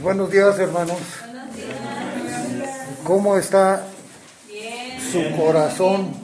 Pues 0.00 0.16
buenos 0.16 0.30
días, 0.30 0.58
hermanos. 0.58 0.96
¿Cómo 3.04 3.36
está 3.36 3.84
su 5.12 5.36
corazón? 5.36 6.14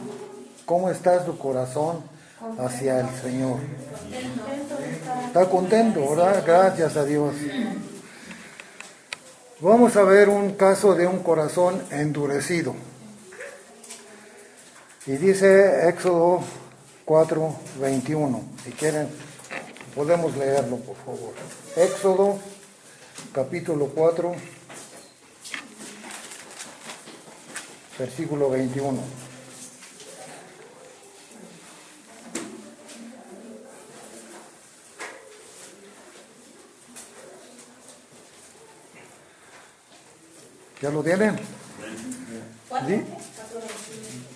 ¿Cómo 0.65 0.89
está 0.89 1.27
su 1.27 1.37
corazón 1.37 2.03
hacia 2.59 3.01
el 3.01 3.11
Señor? 3.21 3.59
Está 5.27 5.51
contento, 5.51 6.09
¿verdad? 6.09 6.43
Gracias 6.47 6.97
a 6.97 7.05
Dios. 7.05 7.35
Vamos 9.61 9.95
a 9.97 10.05
ver 10.05 10.31
un 10.31 10.53
caso 10.55 10.95
de 10.95 11.07
un 11.07 11.19
corazón 11.19 11.83
endurecido. 11.91 12.75
Y 15.07 15.19
dice 15.19 15.87
Éxodo 15.87 16.41
4, 17.05 17.57
21. 17.79 18.41
Si 18.65 18.71
quieren, 18.71 19.09
podemos 19.95 20.35
leerlo, 20.35 20.79
por 20.79 20.97
favor. 20.97 21.35
Éxodo 21.77 22.39
capítulo 23.37 23.87
4, 23.89 24.35
versículo 27.99 28.49
21. 28.49 28.99
¿Ya 40.81 40.89
lo 40.89 41.03
tienen? 41.03 41.39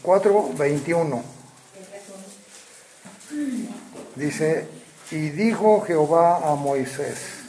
4.21. 0.03 1.23
Dice, 4.17 4.69
y 5.11 5.31
dijo 5.31 5.81
Jehová 5.81 6.51
a 6.53 6.55
Moisés, 6.55 7.40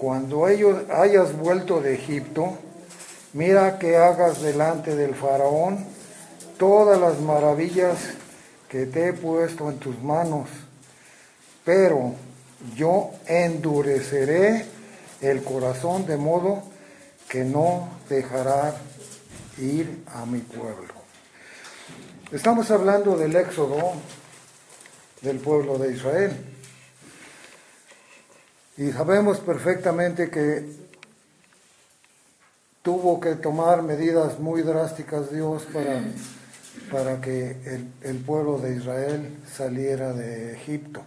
cuando 0.00 0.48
ellos 0.48 0.88
hayas 0.88 1.36
vuelto 1.36 1.82
de 1.82 1.92
Egipto, 1.92 2.56
mira 3.34 3.78
que 3.78 3.98
hagas 3.98 4.40
delante 4.40 4.96
del 4.96 5.14
faraón 5.14 5.84
todas 6.56 6.98
las 6.98 7.20
maravillas 7.20 7.98
que 8.70 8.86
te 8.86 9.08
he 9.08 9.12
puesto 9.12 9.68
en 9.68 9.76
tus 9.76 10.02
manos, 10.02 10.48
pero 11.66 12.14
yo 12.74 13.10
endureceré 13.26 14.64
el 15.20 15.44
corazón 15.44 16.06
de 16.06 16.16
modo 16.16 16.62
que 17.28 17.44
no 17.44 17.90
dejará 18.08 18.74
ir 19.58 20.02
a 20.14 20.24
mi 20.24 20.38
pueblo. 20.38 20.94
Estamos 22.32 22.70
hablando 22.70 23.18
del 23.18 23.36
éxodo 23.36 23.92
del 25.20 25.40
pueblo 25.40 25.76
de 25.76 25.92
Israel. 25.92 26.59
Y 28.80 28.92
sabemos 28.92 29.40
perfectamente 29.40 30.30
que 30.30 30.64
tuvo 32.80 33.20
que 33.20 33.34
tomar 33.34 33.82
medidas 33.82 34.38
muy 34.38 34.62
drásticas 34.62 35.30
Dios 35.30 35.66
para, 35.70 36.00
para 36.90 37.20
que 37.20 37.58
el, 37.66 37.92
el 38.00 38.16
pueblo 38.24 38.56
de 38.56 38.76
Israel 38.76 39.36
saliera 39.54 40.14
de 40.14 40.54
Egipto. 40.54 41.02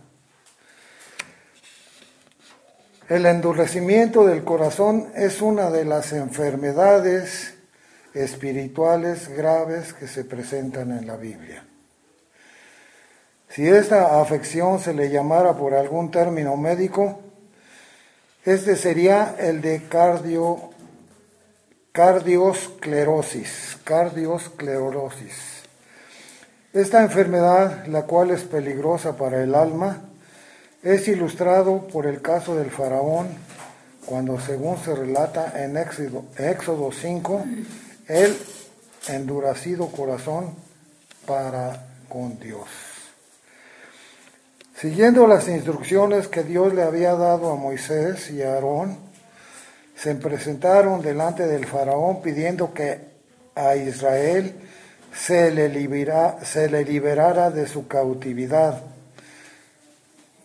El 3.09 3.25
endurecimiento 3.25 4.23
del 4.27 4.43
corazón 4.43 5.07
es 5.15 5.41
una 5.41 5.71
de 5.71 5.85
las 5.85 6.13
enfermedades 6.13 7.55
espirituales 8.13 9.29
graves 9.29 9.93
que 9.93 10.07
se 10.07 10.23
presentan 10.25 10.91
en 10.91 11.07
la 11.07 11.15
Biblia. 11.15 11.65
Si 13.49 13.67
esta 13.67 14.21
afección 14.21 14.79
se 14.79 14.93
le 14.93 15.09
llamara 15.09 15.57
por 15.57 15.73
algún 15.73 16.11
término 16.11 16.55
médico, 16.55 17.32
este 18.45 18.75
sería 18.75 19.35
el 19.39 19.61
de 19.61 19.83
cardio, 19.87 20.71
cardiosclerosis. 21.93 23.79
Esta 26.73 27.01
enfermedad, 27.01 27.85
la 27.87 28.03
cual 28.03 28.31
es 28.31 28.41
peligrosa 28.43 29.15
para 29.15 29.41
el 29.43 29.55
alma, 29.55 30.01
es 30.81 31.07
ilustrado 31.07 31.87
por 31.87 32.05
el 32.05 32.21
caso 32.21 32.55
del 32.55 32.69
faraón, 32.69 33.29
cuando 34.05 34.39
según 34.39 34.77
se 34.83 34.93
relata 34.93 35.63
en 35.63 35.77
Éxodo, 35.77 36.25
Éxodo 36.37 36.91
5, 36.91 37.45
el 38.07 38.37
endurecido 39.07 39.87
corazón 39.87 40.53
para 41.25 41.85
con 42.09 42.37
Dios. 42.39 42.92
Siguiendo 44.83 45.27
las 45.27 45.47
instrucciones 45.47 46.27
que 46.27 46.43
Dios 46.43 46.73
le 46.73 46.83
había 46.83 47.15
dado 47.15 47.53
a 47.53 47.55
Moisés 47.55 48.29
y 48.31 48.41
a 48.41 48.55
Aarón, 48.55 48.97
se 49.95 50.13
presentaron 50.15 51.01
delante 51.01 51.47
del 51.47 51.65
faraón 51.65 52.21
pidiendo 52.21 52.73
que 52.73 52.99
a 53.55 53.77
Israel 53.77 54.53
se 55.15 55.51
le, 55.51 55.69
libera, 55.69 56.43
se 56.43 56.69
le 56.69 56.83
liberara 56.83 57.49
de 57.49 57.65
su 57.65 57.87
cautividad, 57.87 58.81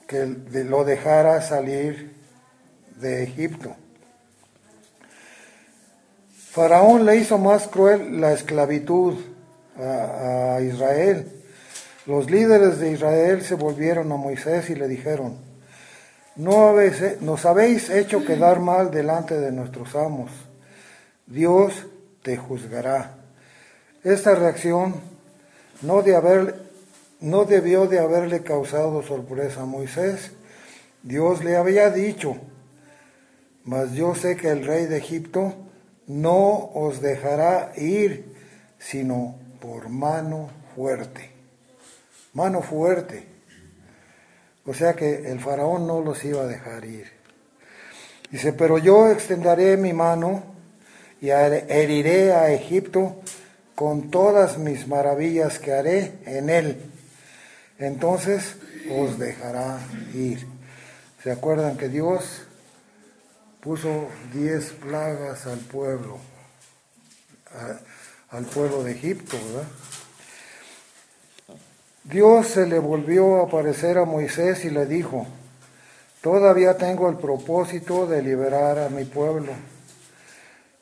que 0.07 0.25
lo 0.53 0.85
dejara 0.85 1.43
salir 1.43 2.15
de 2.95 3.25
Egipto. 3.25 3.75
Faraón 6.53 7.05
le 7.05 7.17
hizo 7.17 7.39
más 7.39 7.67
cruel 7.67 8.21
la 8.21 8.35
esclavitud 8.35 9.17
a, 9.77 10.55
a 10.55 10.61
Israel 10.61 11.38
los 12.09 12.31
líderes 12.31 12.79
de 12.79 12.93
Israel 12.93 13.43
se 13.43 13.55
volvieron 13.55 14.11
a 14.11 14.17
Moisés 14.17 14.71
y 14.71 14.75
le 14.75 14.89
dijeron, 14.89 15.37
no 16.37 16.69
habéis, 16.69 17.21
nos 17.21 17.45
habéis 17.45 17.91
hecho 17.91 18.25
quedar 18.25 18.61
mal 18.61 18.91
delante 18.91 19.39
de 19.39 19.53
nuestros 19.53 19.95
amos. 19.95 20.31
Dios 21.27 21.87
te 22.23 22.39
juzgará. 22.39 23.19
Esta 24.03 24.35
reacción 24.35 24.95
no, 25.83 26.03
no 27.21 27.45
debió 27.45 27.87
de 27.87 27.99
haberle 27.99 28.41
causado 28.43 29.03
sorpresa 29.03 29.65
a 29.65 29.67
Moisés. 29.67 30.33
Dios 31.03 31.45
le 31.45 31.59
había 31.59 31.91
dicho, 31.91 32.39
mas 33.65 33.93
yo 33.93 34.15
sé 34.15 34.35
que 34.39 34.49
el 34.49 34.65
rey 34.65 34.87
de 34.87 34.97
Egipto 34.97 35.53
no 36.07 36.71
os 36.73 37.03
dejará 37.03 37.75
ir, 37.77 38.35
sino 38.79 39.35
por 39.61 39.91
mano 39.91 40.49
fuerte 40.75 41.38
mano 42.33 42.63
fuerte. 42.63 43.27
O 44.65 44.75
sea 44.75 44.95
que 44.95 45.31
el 45.31 45.41
faraón 45.41 45.87
no 45.87 46.01
los 46.01 46.25
iba 46.25 46.43
a 46.43 46.47
dejar 46.47 46.85
ir. 46.85 47.11
Dice, 48.31 48.53
pero 48.53 48.77
yo 48.77 49.11
extenderé 49.11 49.77
mi 49.77 49.93
mano 49.95 50.43
y 51.21 51.31
heriré 51.31 52.33
a 52.33 52.53
Egipto 52.53 53.23
con 53.75 54.11
todas 54.11 54.59
mis 54.59 54.87
maravillas 54.87 55.59
que 55.59 55.73
haré 55.73 56.19
en 56.27 56.51
él. 56.51 56.83
Entonces 57.79 58.57
os 58.91 59.19
dejará 59.19 59.79
ir. 60.15 60.47
¿Se 61.23 61.31
acuerdan 61.31 61.77
que 61.77 61.89
Dios 61.89 62.43
puso 63.61 64.09
diez 64.33 64.73
plagas 64.73 65.47
al 65.47 65.59
pueblo, 65.59 66.19
al 68.31 68.45
pueblo 68.45 68.83
de 68.85 68.93
Egipto, 68.93 69.37
¿verdad? 69.47 69.69
Dios 72.09 72.47
se 72.47 72.67
le 72.67 72.79
volvió 72.79 73.37
a 73.37 73.45
aparecer 73.45 73.99
a 73.99 74.07
Moisés 74.07 74.65
y 74.65 74.71
le 74.71 74.87
dijo, 74.87 75.27
todavía 76.23 76.79
tengo 76.79 77.11
el 77.11 77.19
propósito 77.19 78.07
de 78.07 78.23
liberar 78.23 78.79
a 78.79 78.89
mi 78.89 79.05
pueblo. 79.05 79.53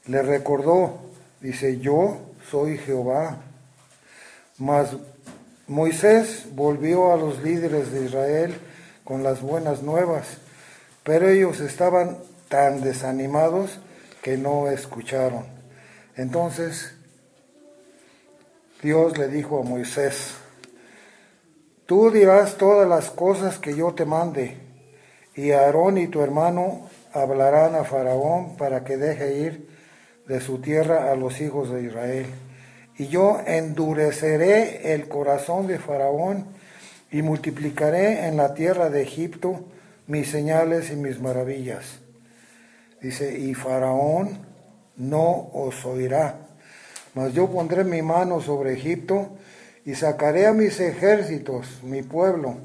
Le 0.06 0.22
recordó, 0.22 1.00
dice, 1.40 1.80
yo 1.80 2.18
soy 2.48 2.78
Jehová. 2.78 3.38
Mas 4.58 4.90
Moisés 5.66 6.46
volvió 6.52 7.12
a 7.12 7.16
los 7.16 7.42
líderes 7.42 7.90
de 7.90 8.04
Israel 8.04 8.54
con 9.02 9.24
las 9.24 9.42
buenas 9.42 9.82
nuevas, 9.82 10.38
pero 11.02 11.28
ellos 11.28 11.58
estaban 11.58 12.18
tan 12.48 12.82
desanimados 12.82 13.80
que 14.22 14.36
no 14.36 14.70
escucharon. 14.70 15.44
Entonces 16.14 16.94
Dios 18.80 19.18
le 19.18 19.26
dijo 19.26 19.58
a 19.58 19.64
Moisés, 19.64 20.36
Tú 21.86 22.10
dirás 22.10 22.56
todas 22.56 22.88
las 22.88 23.10
cosas 23.10 23.60
que 23.60 23.76
yo 23.76 23.94
te 23.94 24.04
mande, 24.04 24.56
y 25.36 25.52
Aarón 25.52 25.98
y 25.98 26.08
tu 26.08 26.20
hermano 26.20 26.88
hablarán 27.12 27.76
a 27.76 27.84
Faraón 27.84 28.56
para 28.56 28.82
que 28.82 28.96
deje 28.96 29.38
ir 29.38 29.68
de 30.26 30.40
su 30.40 30.58
tierra 30.58 31.12
a 31.12 31.14
los 31.14 31.40
hijos 31.40 31.70
de 31.70 31.84
Israel. 31.84 32.26
Y 32.98 33.06
yo 33.06 33.38
endureceré 33.46 34.94
el 34.94 35.06
corazón 35.06 35.68
de 35.68 35.78
Faraón 35.78 36.46
y 37.12 37.22
multiplicaré 37.22 38.26
en 38.26 38.36
la 38.36 38.52
tierra 38.52 38.90
de 38.90 39.02
Egipto 39.02 39.60
mis 40.08 40.28
señales 40.28 40.90
y 40.90 40.96
mis 40.96 41.20
maravillas. 41.20 42.00
Dice, 43.00 43.38
y 43.38 43.54
Faraón 43.54 44.38
no 44.96 45.50
os 45.52 45.84
oirá, 45.84 46.48
mas 47.14 47.32
yo 47.32 47.48
pondré 47.48 47.84
mi 47.84 48.02
mano 48.02 48.40
sobre 48.40 48.72
Egipto 48.72 49.36
y 49.86 49.94
sacaré 49.94 50.46
a 50.46 50.52
mis 50.52 50.80
ejércitos, 50.80 51.82
mi 51.84 52.02
pueblo, 52.02 52.58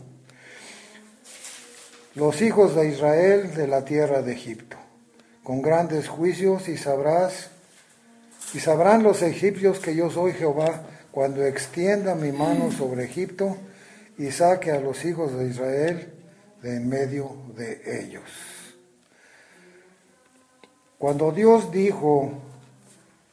los 2.16 2.42
hijos 2.42 2.76
de 2.76 2.90
Israel 2.90 3.54
de 3.56 3.68
la 3.68 3.86
tierra 3.86 4.22
de 4.22 4.34
Egipto. 4.34 4.78
con 5.44 5.64
grandes 5.64 6.08
juicios 6.08 6.70
y 6.70 6.78
sabrás 6.78 7.50
y 8.54 8.60
sabrán 8.60 9.02
los 9.02 9.24
egipcios 9.24 9.80
que 9.80 9.96
yo 9.96 10.12
soy 10.12 10.34
Jehová 10.34 10.84
cuando 11.12 11.44
extienda 11.44 12.14
mi 12.14 12.32
mano 12.32 12.72
sobre 12.72 13.06
Egipto 13.06 13.58
y 14.20 14.30
saque 14.30 14.72
a 14.72 14.80
los 14.80 15.04
hijos 15.04 15.38
de 15.38 15.48
Israel 15.48 16.14
de 16.62 16.76
en 16.76 16.88
medio 16.88 17.36
de 17.56 18.04
ellos. 18.04 18.30
Cuando 21.00 21.32
Dios 21.32 21.72
dijo, 21.72 22.32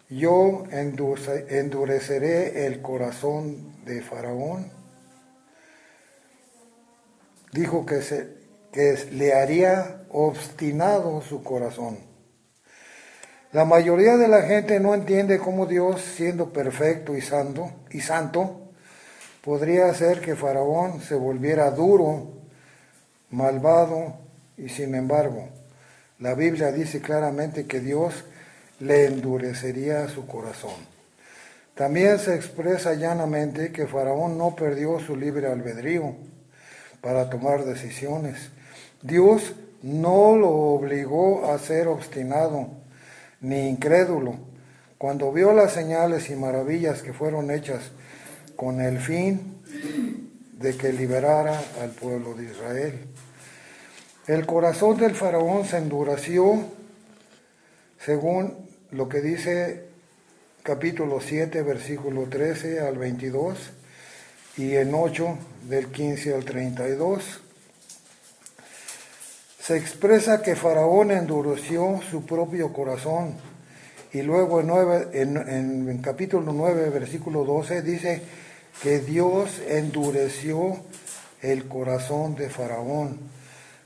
yo 0.09 0.65
endureceré 0.71 2.67
el 2.67 2.81
corazón 2.81 3.85
de 3.85 4.01
Faraón, 4.01 4.71
dijo 7.53 7.85
que, 7.85 8.01
le 9.13 9.35
haría 9.35 10.03
obstinado 10.11 11.21
su 11.21 11.43
corazón. 11.43 11.99
La 13.53 13.65
mayoría 13.65 14.17
de 14.17 14.29
la 14.29 14.43
gente 14.43 14.79
no 14.79 14.95
entiende 14.95 15.39
cómo 15.39 15.67
Dios, 15.67 16.01
siendo 16.03 16.53
perfecto 16.53 17.17
y 17.17 17.23
santo, 17.23 17.71
y 17.91 18.01
santo, 18.01 18.71
podría 19.43 19.87
hacer 19.87 20.21
que 20.21 20.37
Faraón 20.37 21.01
se 21.01 21.15
volviera 21.15 21.71
duro, 21.71 22.35
malvado 23.31 24.17
y 24.57 24.69
sin 24.69 24.95
embargo, 24.95 25.49
la 26.19 26.35
Biblia 26.35 26.73
dice 26.73 27.01
claramente 27.01 27.67
que 27.67 27.81
Dios 27.81 28.25
le 28.81 29.07
endurecería 29.07 30.09
su 30.09 30.27
corazón. 30.27 30.75
También 31.75 32.19
se 32.19 32.35
expresa 32.35 32.95
llanamente 32.95 33.71
que 33.71 33.87
Faraón 33.87 34.37
no 34.37 34.57
perdió 34.57 34.99
su 34.99 35.17
libre 35.17 35.47
albedrío 35.47 36.17
para 37.01 37.31
tomar 37.31 37.65
decisiones. 37.65 38.51
Dios 39.03 39.55
no 39.83 40.37
lo 40.37 40.51
obligó 40.51 41.53
a 41.53 41.59
ser 41.59 41.87
obstinado 41.87 42.69
ni 43.41 43.69
incrédulo 43.69 44.35
cuando 44.99 45.33
vio 45.33 45.53
las 45.53 45.73
señales 45.73 46.29
y 46.31 46.35
maravillas 46.35 47.03
que 47.03 47.13
fueron 47.13 47.53
hechas 47.53 47.93
con 48.57 48.81
el 48.81 48.99
fin 48.99 49.63
de 50.55 50.77
que 50.77 50.93
liberara 50.93 51.63
al 51.81 51.91
pueblo 51.91 52.35
de 52.35 52.47
Israel. 52.47 52.99
El 54.27 54.45
corazón 54.45 54.99
del 54.99 55.15
faraón 55.15 55.65
se 55.65 55.79
endureció 55.79 56.65
según 58.05 58.68
lo 58.93 59.09
que 59.09 59.21
dice 59.21 59.85
capítulo 60.63 61.21
7, 61.21 61.63
versículo 61.63 62.25
13 62.25 62.81
al 62.81 62.97
22 62.97 63.59
y 64.57 64.77
en 64.77 64.95
8 64.95 65.39
del 65.69 65.89
15 65.89 66.35
al 66.35 66.45
32. 66.45 67.41
Se 69.61 69.77
expresa 69.77 70.41
que 70.43 70.57
Faraón 70.57 71.11
endureció 71.11 72.01
su 72.11 72.25
propio 72.25 72.73
corazón 72.73 73.35
y 74.13 74.23
luego 74.23 74.61
en, 74.61 75.37
en, 75.37 75.89
en 75.89 75.99
capítulo 75.99 76.53
9, 76.53 76.89
versículo 76.89 77.45
12 77.45 77.83
dice 77.83 78.23
que 78.83 79.01
Dios 79.01 79.61
endureció 79.69 80.79
el 81.43 81.69
corazón 81.69 82.35
de 82.37 82.49
Faraón. 82.49 83.19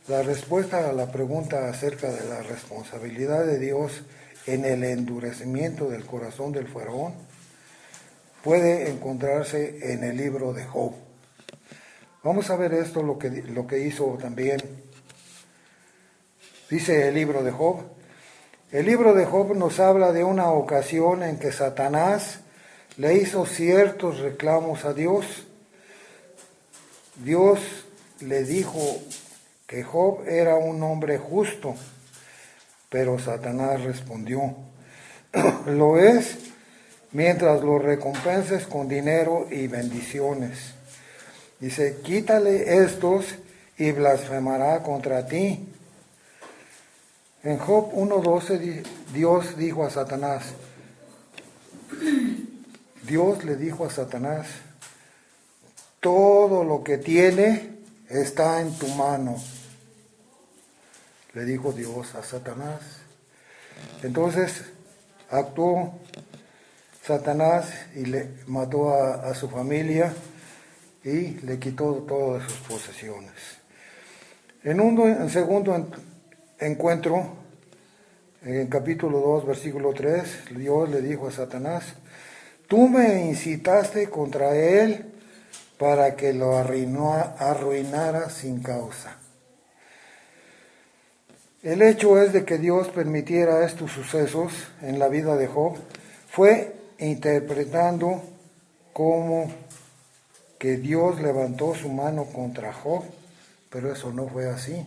La 0.06 0.22
respuesta 0.22 0.88
a 0.88 0.92
la 0.92 1.10
pregunta 1.10 1.68
acerca 1.68 2.10
de 2.10 2.28
la 2.28 2.42
responsabilidad 2.42 3.44
de 3.44 3.58
Dios 3.58 4.02
en 4.46 4.64
el 4.64 4.84
endurecimiento 4.84 5.88
del 5.88 6.04
corazón 6.04 6.52
del 6.52 6.68
faraón 6.68 7.14
puede 8.42 8.90
encontrarse 8.90 9.92
en 9.92 10.04
el 10.04 10.16
libro 10.16 10.52
de 10.52 10.64
Job. 10.64 10.94
Vamos 12.24 12.50
a 12.50 12.56
ver 12.56 12.74
esto, 12.74 13.02
lo 13.02 13.18
que, 13.18 13.30
lo 13.30 13.66
que 13.66 13.80
hizo 13.80 14.18
también. 14.20 14.60
Dice 16.70 17.08
el 17.08 17.14
libro 17.14 17.42
de 17.42 17.50
Job. 17.50 17.82
El 18.70 18.86
libro 18.86 19.12
de 19.12 19.26
Job 19.26 19.54
nos 19.56 19.80
habla 19.80 20.12
de 20.12 20.24
una 20.24 20.50
ocasión 20.50 21.22
en 21.22 21.38
que 21.38 21.52
Satanás 21.52 22.40
le 22.96 23.14
hizo 23.14 23.44
ciertos 23.46 24.18
reclamos 24.20 24.84
a 24.84 24.94
Dios. 24.94 25.46
Dios 27.16 27.60
le 28.20 28.44
dijo 28.44 28.80
que 29.66 29.82
Job 29.82 30.26
era 30.26 30.56
un 30.56 30.82
hombre 30.82 31.18
justo, 31.18 31.74
pero 32.92 33.18
Satanás 33.18 33.82
respondió, 33.82 34.54
lo 35.66 35.98
es 35.98 36.36
mientras 37.12 37.62
lo 37.62 37.78
recompenses 37.78 38.66
con 38.66 38.86
dinero 38.86 39.48
y 39.50 39.66
bendiciones. 39.66 40.74
Dice, 41.58 42.00
quítale 42.02 42.84
estos 42.84 43.34
y 43.78 43.92
blasfemará 43.92 44.82
contra 44.82 45.26
ti. 45.26 45.66
En 47.42 47.56
Job 47.56 47.94
1.12 47.94 48.84
Dios 49.14 49.56
dijo 49.56 49.86
a 49.86 49.90
Satanás, 49.90 50.52
Dios 53.08 53.42
le 53.44 53.56
dijo 53.56 53.86
a 53.86 53.90
Satanás, 53.90 54.48
todo 55.98 56.62
lo 56.62 56.84
que 56.84 56.98
tiene 56.98 57.70
está 58.10 58.60
en 58.60 58.76
tu 58.76 58.86
mano. 58.88 59.36
Le 61.34 61.44
dijo 61.44 61.72
Dios 61.72 62.14
a 62.14 62.22
Satanás. 62.22 62.80
Entonces 64.02 64.64
actuó 65.30 65.98
Satanás 67.02 67.72
y 67.94 68.04
le 68.04 68.28
mató 68.46 68.94
a, 68.94 69.34
su 69.34 69.48
familia 69.48 70.12
y 71.02 71.40
le 71.40 71.58
quitó 71.58 72.04
todas 72.06 72.44
sus 72.44 72.60
posesiones. 72.68 73.32
En 74.62 74.80
un 74.80 75.28
segundo 75.30 75.90
encuentro, 76.60 77.42
en 78.44 78.66
capítulo 78.68 79.18
2, 79.20 79.46
versículo 79.46 79.92
3, 79.94 80.54
Dios 80.56 80.90
le 80.90 81.00
dijo 81.00 81.28
a 81.28 81.32
Satanás, 81.32 81.94
Tú 82.68 82.88
me 82.88 83.26
incitaste 83.26 84.08
contra 84.08 84.54
él 84.54 85.12
para 85.78 86.14
que 86.14 86.32
lo 86.32 86.56
arruinara 86.56 88.30
sin 88.30 88.62
causa. 88.62 89.21
El 91.62 91.80
hecho 91.80 92.20
es 92.20 92.32
de 92.32 92.44
que 92.44 92.58
Dios 92.58 92.88
permitiera 92.88 93.64
estos 93.64 93.92
sucesos 93.92 94.52
en 94.80 94.98
la 94.98 95.06
vida 95.06 95.36
de 95.36 95.46
Job, 95.46 95.76
fue 96.28 96.74
interpretando 96.98 98.20
como 98.92 99.48
que 100.58 100.76
Dios 100.76 101.20
levantó 101.20 101.76
su 101.76 101.88
mano 101.88 102.24
contra 102.24 102.72
Job, 102.72 103.04
pero 103.70 103.92
eso 103.92 104.12
no 104.12 104.26
fue 104.26 104.50
así, 104.50 104.84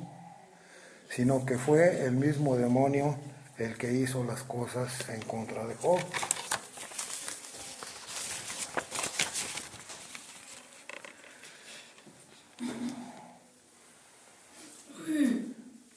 sino 1.10 1.46
que 1.46 1.58
fue 1.58 2.04
el 2.04 2.12
mismo 2.12 2.58
demonio 2.58 3.16
el 3.58 3.78
que 3.78 3.94
hizo 3.94 4.26
las 4.26 4.44
cosas 4.44 5.08
en 5.08 5.22
contra 5.22 5.66
de 5.66 5.76
Job. 5.76 6.00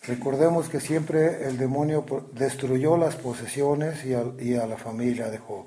Recordemos 0.08 0.70
que 0.70 0.80
siempre 0.80 1.46
el 1.46 1.58
demonio 1.58 2.02
destruyó 2.32 2.96
las 2.96 3.16
posesiones 3.16 4.06
y 4.06 4.54
a, 4.54 4.66
la 4.66 4.78
familia 4.78 5.28
de 5.28 5.36
Job. 5.36 5.66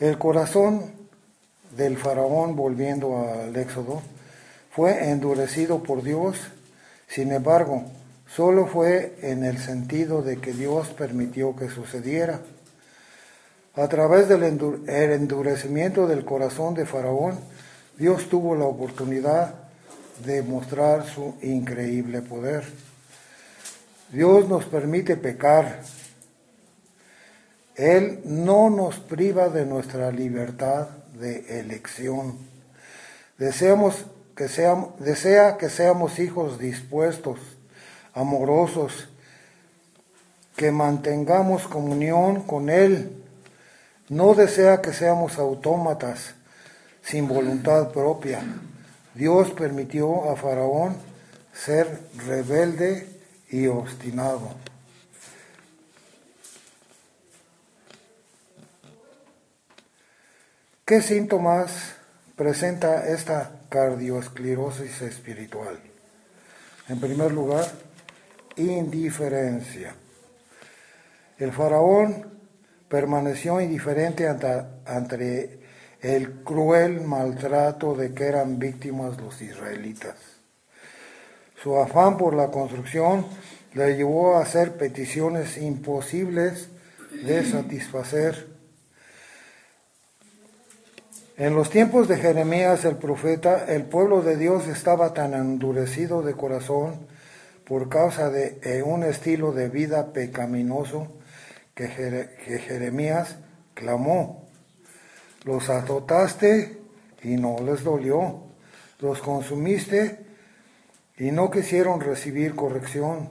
El 0.00 0.18
corazón 0.18 0.90
del 1.76 1.96
faraón, 1.96 2.56
volviendo 2.56 3.18
al 3.18 3.54
Éxodo, 3.54 4.02
fue 4.72 5.10
endurecido 5.10 5.80
por 5.80 6.02
Dios, 6.02 6.38
sin 7.06 7.30
embargo, 7.30 7.84
solo 8.26 8.66
fue 8.66 9.14
en 9.22 9.44
el 9.44 9.58
sentido 9.58 10.22
de 10.22 10.38
que 10.38 10.52
Dios 10.52 10.88
permitió 10.88 11.54
que 11.54 11.68
sucediera. 11.68 12.40
A 13.76 13.86
través 13.86 14.28
del 14.28 14.42
endurecimiento 14.42 16.08
del 16.08 16.24
corazón 16.24 16.74
de 16.74 16.84
Faraón, 16.84 17.38
Dios 17.96 18.28
tuvo 18.28 18.56
la 18.56 18.64
oportunidad 18.64 19.59
de 20.24 20.42
mostrar 20.42 21.06
su 21.06 21.34
increíble 21.42 22.22
poder. 22.22 22.64
Dios 24.12 24.48
nos 24.48 24.64
permite 24.64 25.16
pecar. 25.16 25.82
Él 27.76 28.20
no 28.24 28.68
nos 28.70 28.96
priva 28.98 29.48
de 29.48 29.64
nuestra 29.64 30.10
libertad 30.10 30.88
de 31.14 31.60
elección. 31.60 32.38
Deseamos 33.38 34.06
que 34.36 34.48
seamos, 34.48 34.98
desea 34.98 35.56
que 35.56 35.70
seamos 35.70 36.18
hijos 36.18 36.58
dispuestos, 36.58 37.38
amorosos, 38.12 39.08
que 40.56 40.72
mantengamos 40.72 41.68
comunión 41.68 42.42
con 42.42 42.68
Él. 42.68 43.24
No 44.08 44.34
desea 44.34 44.82
que 44.82 44.92
seamos 44.92 45.38
autómatas, 45.38 46.34
sin 47.02 47.28
voluntad 47.28 47.92
propia 47.92 48.42
Dios 49.14 49.50
permitió 49.50 50.30
a 50.30 50.36
Faraón 50.36 50.96
ser 51.52 52.00
rebelde 52.26 53.08
y 53.50 53.66
obstinado. 53.66 54.54
¿Qué 60.84 61.02
síntomas 61.02 61.94
presenta 62.34 63.06
esta 63.06 63.52
cardioesclerosis 63.68 65.02
espiritual? 65.02 65.78
En 66.88 66.98
primer 66.98 67.30
lugar, 67.30 67.64
indiferencia. 68.56 69.94
El 71.38 71.52
faraón 71.52 72.26
permaneció 72.88 73.60
indiferente 73.60 74.26
ante, 74.26 75.59
el 76.02 76.42
cruel 76.42 77.00
maltrato 77.02 77.94
de 77.94 78.14
que 78.14 78.24
eran 78.24 78.58
víctimas 78.58 79.20
los 79.20 79.40
israelitas. 79.42 80.16
Su 81.62 81.76
afán 81.76 82.16
por 82.16 82.34
la 82.34 82.50
construcción 82.50 83.26
le 83.74 83.96
llevó 83.96 84.36
a 84.36 84.42
hacer 84.42 84.76
peticiones 84.76 85.58
imposibles 85.58 86.68
de 87.24 87.44
satisfacer. 87.44 88.48
En 91.36 91.54
los 91.54 91.70
tiempos 91.70 92.08
de 92.08 92.16
Jeremías 92.16 92.84
el 92.84 92.96
profeta, 92.96 93.64
el 93.66 93.84
pueblo 93.84 94.22
de 94.22 94.36
Dios 94.36 94.66
estaba 94.68 95.14
tan 95.14 95.34
endurecido 95.34 96.22
de 96.22 96.34
corazón 96.34 97.06
por 97.64 97.88
causa 97.88 98.30
de 98.30 98.58
eh, 98.62 98.82
un 98.82 99.04
estilo 99.04 99.52
de 99.52 99.68
vida 99.68 100.12
pecaminoso 100.12 101.06
que, 101.74 101.88
Jeremías 101.88 103.36
clamó. 103.74 104.39
Los 105.44 105.70
azotaste 105.70 106.78
y 107.22 107.36
no 107.36 107.56
les 107.64 107.82
dolió. 107.84 108.42
Los 108.98 109.20
consumiste 109.20 110.18
y 111.16 111.30
no 111.30 111.50
quisieron 111.50 112.00
recibir 112.00 112.54
corrección. 112.54 113.30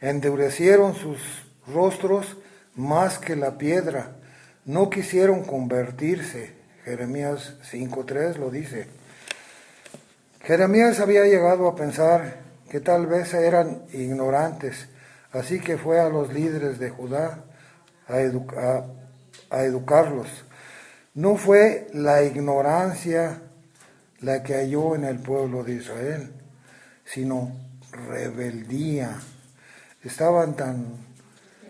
Endurecieron 0.00 0.94
sus 0.94 1.18
rostros 1.66 2.36
más 2.74 3.18
que 3.18 3.36
la 3.36 3.56
piedra. 3.58 4.16
No 4.64 4.90
quisieron 4.90 5.44
convertirse. 5.44 6.54
Jeremías 6.84 7.54
5.3 7.70 8.36
lo 8.36 8.50
dice. 8.50 8.86
Jeremías 10.42 11.00
había 11.00 11.24
llegado 11.24 11.68
a 11.68 11.74
pensar 11.74 12.40
que 12.68 12.80
tal 12.80 13.06
vez 13.06 13.32
eran 13.32 13.84
ignorantes, 13.92 14.88
así 15.32 15.60
que 15.60 15.78
fue 15.78 16.00
a 16.00 16.08
los 16.08 16.32
líderes 16.32 16.78
de 16.78 16.90
Judá 16.90 17.44
a, 18.08 18.84
a 19.50 19.62
educarlos. 19.62 20.28
No 21.14 21.36
fue 21.36 21.86
la 21.92 22.24
ignorancia 22.24 23.40
la 24.18 24.42
que 24.42 24.54
halló 24.54 24.96
en 24.96 25.04
el 25.04 25.20
pueblo 25.20 25.62
de 25.62 25.74
Israel, 25.74 26.32
sino 27.04 27.52
rebeldía. 27.92 29.20
Estaban 30.02 30.56
tan, 30.56 30.86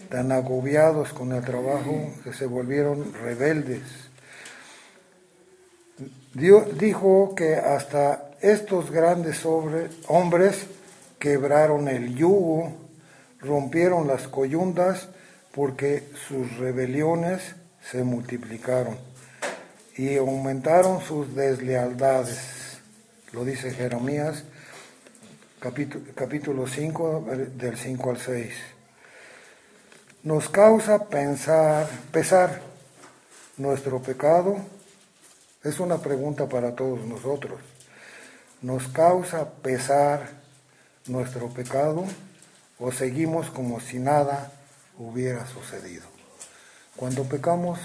tan 0.09 0.33
agobiados 0.33 1.13
con 1.13 1.33
el 1.33 1.45
trabajo 1.45 2.11
que 2.25 2.33
se 2.33 2.47
volvieron 2.47 3.13
rebeldes. 3.13 3.83
Dios 6.33 6.79
dijo 6.79 7.35
que 7.37 7.57
hasta 7.57 8.31
estos 8.41 8.91
grandes 8.91 9.45
hombres 9.45 10.67
quebraron 11.19 11.89
el 11.89 12.15
yugo, 12.15 12.73
rompieron 13.41 14.07
las 14.07 14.27
coyundas 14.27 15.11
porque 15.55 16.09
sus 16.29 16.57
rebeliones 16.57 17.57
se 17.83 18.05
multiplicaron 18.05 19.13
y 19.97 20.17
aumentaron 20.17 21.01
sus 21.01 21.35
deslealtades. 21.35 22.79
Lo 23.33 23.45
dice 23.45 23.73
Jeremías 23.73 24.45
capítulo, 25.61 26.05
capítulo 26.15 26.67
5 26.67 27.25
del 27.57 27.77
5 27.77 28.11
al 28.11 28.19
6. 28.19 28.55
Nos 30.23 30.49
causa 30.49 31.09
pensar, 31.09 31.89
pesar 32.13 32.61
nuestro 33.57 34.01
pecado. 34.01 34.57
Es 35.63 35.81
una 35.81 35.99
pregunta 35.99 36.49
para 36.49 36.75
todos 36.75 37.01
nosotros. 37.07 37.61
¿Nos 38.63 38.89
causa 38.89 39.51
pesar 39.63 40.45
nuestro 41.07 41.49
pecado 41.49 42.05
o 42.79 42.93
seguimos 42.93 43.51
como 43.51 43.81
si 43.81 43.99
nada 43.99 44.51
hubiera 44.99 45.47
sucedido. 45.47 46.05
Cuando 46.97 47.25
pecamos, 47.25 47.79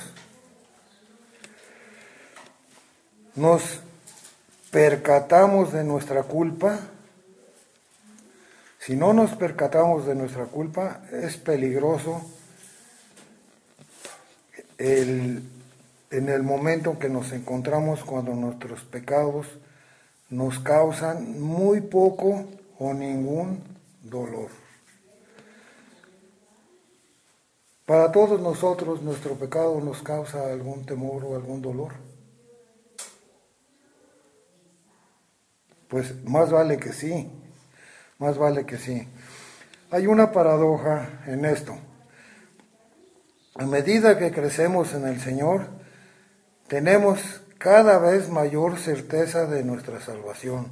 nos 3.39 3.79
percatamos 4.69 5.71
de 5.71 5.85
nuestra 5.85 6.23
culpa. 6.23 6.77
Si 8.79 8.97
no 8.97 9.13
nos 9.13 9.31
percatamos 9.31 10.05
de 10.05 10.13
nuestra 10.13 10.45
culpa, 10.45 11.01
es 11.11 11.37
peligroso 11.37 12.21
el, 14.77 15.41
en 16.11 16.29
el 16.29 16.43
momento 16.43 16.91
en 16.91 16.99
que 16.99 17.07
nos 17.07 17.31
encontramos 17.31 18.03
cuando 18.03 18.33
nuestros 18.33 18.81
pecados 18.83 19.47
nos 20.29 20.59
causan 20.59 21.39
muy 21.39 21.79
poco 21.79 22.45
o 22.77 22.93
ningún 22.93 23.63
dolor. 24.03 24.49
Para 27.85 28.11
todos 28.11 28.39
nosotros 28.41 29.01
nuestro 29.01 29.35
pecado 29.35 29.79
nos 29.79 30.01
causa 30.01 30.51
algún 30.51 30.85
temor 30.85 31.23
o 31.23 31.35
algún 31.35 31.61
dolor. 31.61 32.08
Pues 35.89 36.23
más 36.23 36.51
vale 36.51 36.77
que 36.77 36.93
sí, 36.93 37.29
más 38.19 38.37
vale 38.37 38.65
que 38.65 38.77
sí. 38.77 39.07
Hay 39.91 40.05
una 40.05 40.31
paradoja 40.31 41.23
en 41.25 41.45
esto. 41.45 41.75
A 43.55 43.65
medida 43.65 44.17
que 44.17 44.31
crecemos 44.31 44.93
en 44.93 45.07
el 45.07 45.19
Señor, 45.19 45.67
tenemos 46.67 47.41
cada 47.57 47.97
vez 47.97 48.29
mayor 48.29 48.77
certeza 48.77 49.47
de 49.47 49.63
nuestra 49.63 49.99
salvación, 49.99 50.71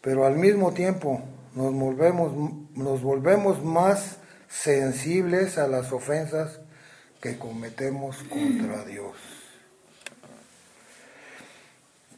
pero 0.00 0.26
al 0.26 0.36
mismo 0.36 0.72
tiempo 0.72 1.22
nos 1.54 3.02
volvemos, 3.02 3.62
más 3.62 4.16
sensibles 4.48 5.58
a 5.58 5.68
las 5.68 5.92
ofensas 5.92 6.60
que 7.20 7.38
cometemos 7.38 8.16
contra 8.24 8.84
Dios. 8.84 9.14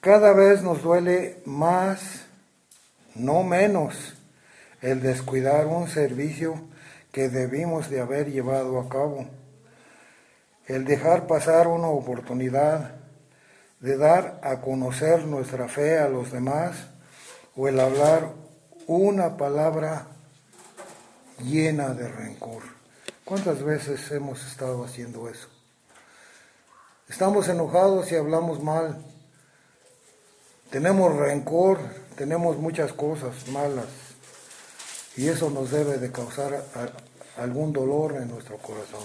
Cada 0.04 0.34
vez 0.34 0.60
nos 0.60 0.82
duele 0.82 1.40
más, 1.46 2.26
no 3.14 3.42
menos, 3.42 4.12
el 4.82 5.00
descuidar 5.00 5.64
un 5.64 5.88
servicio 5.88 6.60
que 7.10 7.30
debimos 7.30 7.88
de 7.88 8.02
haber 8.02 8.30
llevado 8.30 8.78
a 8.78 8.90
cabo, 8.90 9.24
el 10.66 10.84
dejar 10.84 11.26
pasar 11.26 11.68
una 11.68 11.86
oportunidad 11.86 12.96
de 13.80 13.96
dar 13.96 14.40
a 14.42 14.60
conocer 14.60 15.24
nuestra 15.24 15.68
fe 15.68 15.98
a 15.98 16.10
los 16.10 16.30
demás 16.30 16.84
o 17.56 17.66
el 17.66 17.80
hablar 17.80 18.28
una 18.86 19.38
palabra 19.38 20.08
llena 21.42 21.94
de 21.94 22.08
rencor. 22.08 22.62
¿Cuántas 23.24 23.62
veces 23.62 24.10
hemos 24.10 24.46
estado 24.46 24.84
haciendo 24.84 25.30
eso? 25.30 25.48
Estamos 27.08 27.48
enojados 27.48 28.12
y 28.12 28.16
hablamos 28.16 28.62
mal. 28.62 29.13
Tenemos 30.74 31.14
rencor, 31.14 31.78
tenemos 32.16 32.58
muchas 32.58 32.92
cosas 32.92 33.46
malas 33.46 33.86
y 35.16 35.28
eso 35.28 35.48
nos 35.48 35.70
debe 35.70 35.98
de 35.98 36.10
causar 36.10 36.64
algún 37.36 37.72
dolor 37.72 38.16
en 38.16 38.26
nuestro 38.26 38.58
corazón. 38.58 39.04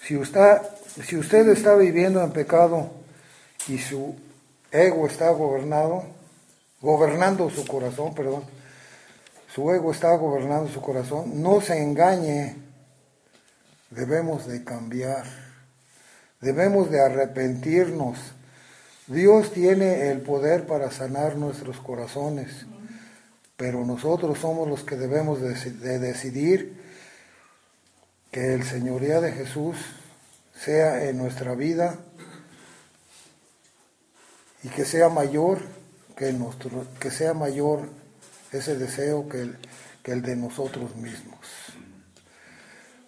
Si 0.00 0.16
usted, 0.16 0.58
si 1.04 1.16
usted 1.16 1.48
está 1.48 1.74
viviendo 1.74 2.22
en 2.22 2.30
pecado 2.30 2.92
y 3.66 3.78
su 3.78 4.14
ego 4.70 5.08
está 5.08 5.30
gobernado, 5.30 6.04
gobernando 6.80 7.50
su 7.50 7.66
corazón, 7.66 8.14
perdón, 8.14 8.44
su 9.52 9.68
ego 9.72 9.90
está 9.90 10.14
gobernando 10.14 10.70
su 10.70 10.80
corazón, 10.80 11.42
no 11.42 11.60
se 11.60 11.82
engañe, 11.82 12.54
debemos 13.90 14.46
de 14.46 14.62
cambiar, 14.62 15.24
debemos 16.40 16.88
de 16.88 17.00
arrepentirnos. 17.00 18.34
Dios 19.06 19.52
tiene 19.52 20.10
el 20.10 20.20
poder 20.20 20.66
para 20.66 20.90
sanar 20.90 21.36
nuestros 21.36 21.78
corazones, 21.78 22.66
pero 23.56 23.84
nosotros 23.84 24.38
somos 24.38 24.68
los 24.68 24.84
que 24.84 24.96
debemos 24.96 25.40
de, 25.40 25.98
decidir 25.98 26.80
que 28.30 28.54
el 28.54 28.64
señoría 28.64 29.20
de 29.20 29.32
Jesús 29.32 29.76
sea 30.54 31.08
en 31.08 31.18
nuestra 31.18 31.54
vida 31.54 31.98
y 34.62 34.68
que 34.68 34.84
sea 34.84 35.08
mayor 35.08 35.58
que 36.16 36.32
nuestro, 36.32 36.86
que 37.00 37.10
sea 37.10 37.34
mayor 37.34 37.88
ese 38.52 38.76
deseo 38.76 39.28
que 39.28 39.42
el, 39.42 39.58
que 40.02 40.12
el 40.12 40.22
de 40.22 40.36
nosotros 40.36 40.94
mismos. 40.96 41.38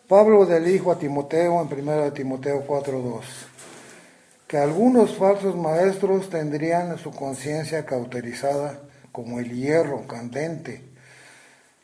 Pablo 0.09 0.45
del 0.45 0.69
Hijo 0.69 0.93
a 0.93 0.99
Timoteo 0.99 1.63
en 1.63 1.89
1 1.89 2.13
Timoteo 2.13 2.67
4.2, 2.67 3.23
que 4.53 4.59
algunos 4.59 5.17
falsos 5.17 5.57
maestros 5.57 6.29
tendrían 6.29 6.99
su 6.99 7.11
conciencia 7.11 7.87
cauterizada 7.87 8.81
como 9.11 9.41
el 9.41 9.51
hierro 9.51 10.07
candente, 10.07 10.83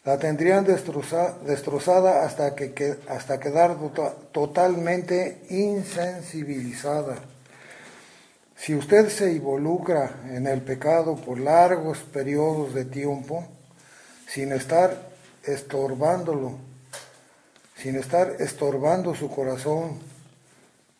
la 0.05 0.19
tendrían 0.19 0.67
destrozada 0.67 2.27
hasta, 2.27 2.55
que, 2.55 2.99
hasta 3.09 3.41
quedar 3.41 3.79
tota-, 3.79 4.13
totalmente 4.33 5.47
insensibilizada. 5.49 7.15
Si 8.55 8.75
usted 8.75 9.09
se 9.09 9.33
involucra 9.33 10.21
en 10.27 10.47
el 10.47 10.61
pecado 10.61 11.17
por 11.17 11.41
largos 11.41 12.01
periodos 12.01 12.75
de 12.75 12.85
tiempo, 12.85 13.47
sin 14.27 14.53
estar 14.53 15.09
estorbándolo, 15.43 16.59
sin 17.79 17.97
estar 17.97 18.37
estorbando 18.41 19.15
su 19.15 19.31
corazón 19.31 20.01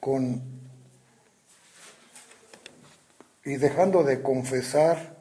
con 0.01 0.58
y 3.49 3.57
dejando 3.57 4.05
de 4.05 4.21
confesar 4.21 5.17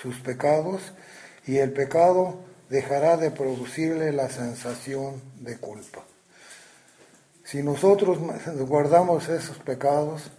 sus 0.00 0.18
pecados, 0.20 0.92
y 1.46 1.58
el 1.58 1.72
pecado 1.72 2.40
dejará 2.68 3.16
de 3.16 3.30
producirle 3.30 4.12
la 4.12 4.28
sensación 4.28 5.22
de 5.40 5.56
culpa. 5.56 6.04
Si 7.42 7.62
nosotros 7.62 8.18
guardamos 8.68 9.30
esos 9.30 9.56
pecados, 9.58 10.30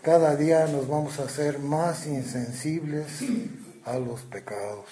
cada 0.00 0.34
día 0.34 0.66
nos 0.66 0.88
vamos 0.88 1.18
a 1.20 1.24
hacer 1.24 1.58
más 1.58 2.06
insensibles 2.06 3.06
a 3.84 3.98
los 3.98 4.22
pecados. 4.22 4.86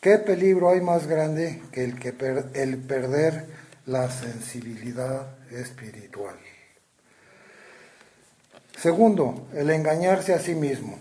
¿Qué 0.00 0.18
peligro 0.18 0.70
hay 0.70 0.80
más 0.80 1.08
grande 1.08 1.62
que 1.72 1.84
el, 1.84 1.98
que 1.98 2.14
el 2.54 2.78
perder 2.78 3.46
la 3.86 4.08
sensibilidad 4.08 5.36
espiritual? 5.50 6.36
Segundo, 8.76 9.46
el 9.54 9.70
engañarse 9.70 10.34
a 10.34 10.38
sí 10.38 10.54
mismo. 10.54 10.98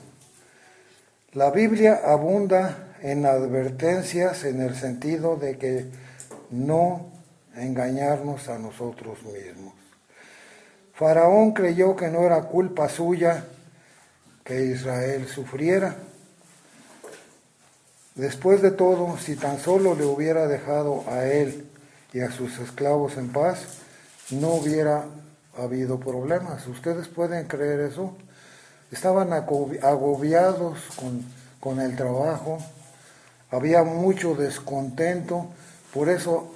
La 1.34 1.50
Biblia 1.50 2.02
abunda 2.06 2.96
en 3.02 3.26
advertencias 3.26 4.44
en 4.44 4.62
el 4.62 4.76
sentido 4.76 5.38
de 5.38 5.58
que 5.58 5.86
no 6.52 7.10
engañarnos 7.56 8.50
a 8.50 8.60
nosotros 8.60 9.24
mismos. 9.24 9.74
Faraón 10.94 11.54
creyó 11.54 11.96
que 11.96 12.10
no 12.10 12.26
era 12.26 12.44
culpa 12.44 12.88
suya 12.90 13.46
que 14.44 14.66
Israel 14.66 15.28
sufriera. 15.28 15.96
Después 18.16 18.62
de 18.62 18.72
todo, 18.72 19.18
si 19.18 19.36
tan 19.36 19.60
solo 19.60 19.96
le 19.96 20.06
hubiera 20.06 20.48
dejado 20.48 21.04
a 21.08 21.26
él 21.26 21.66
y 22.14 22.20
a 22.20 22.32
sus 22.32 22.60
esclavos 22.60 23.18
en 23.18 23.32
paz, 23.32 23.80
no 24.32 24.50
hubiera 24.56 25.06
habido 25.64 26.00
problemas. 26.00 26.68
¿Ustedes 26.68 27.08
pueden 27.08 27.48
creer 27.48 27.80
eso? 27.82 28.16
Estaban 28.92 29.32
agobiados 29.34 30.80
con, 30.96 31.24
con 31.60 31.80
el 31.80 31.96
trabajo, 31.96 32.58
había 33.50 33.84
mucho 33.84 34.36
descontento, 34.36 35.48
por 35.94 36.10
eso 36.10 36.52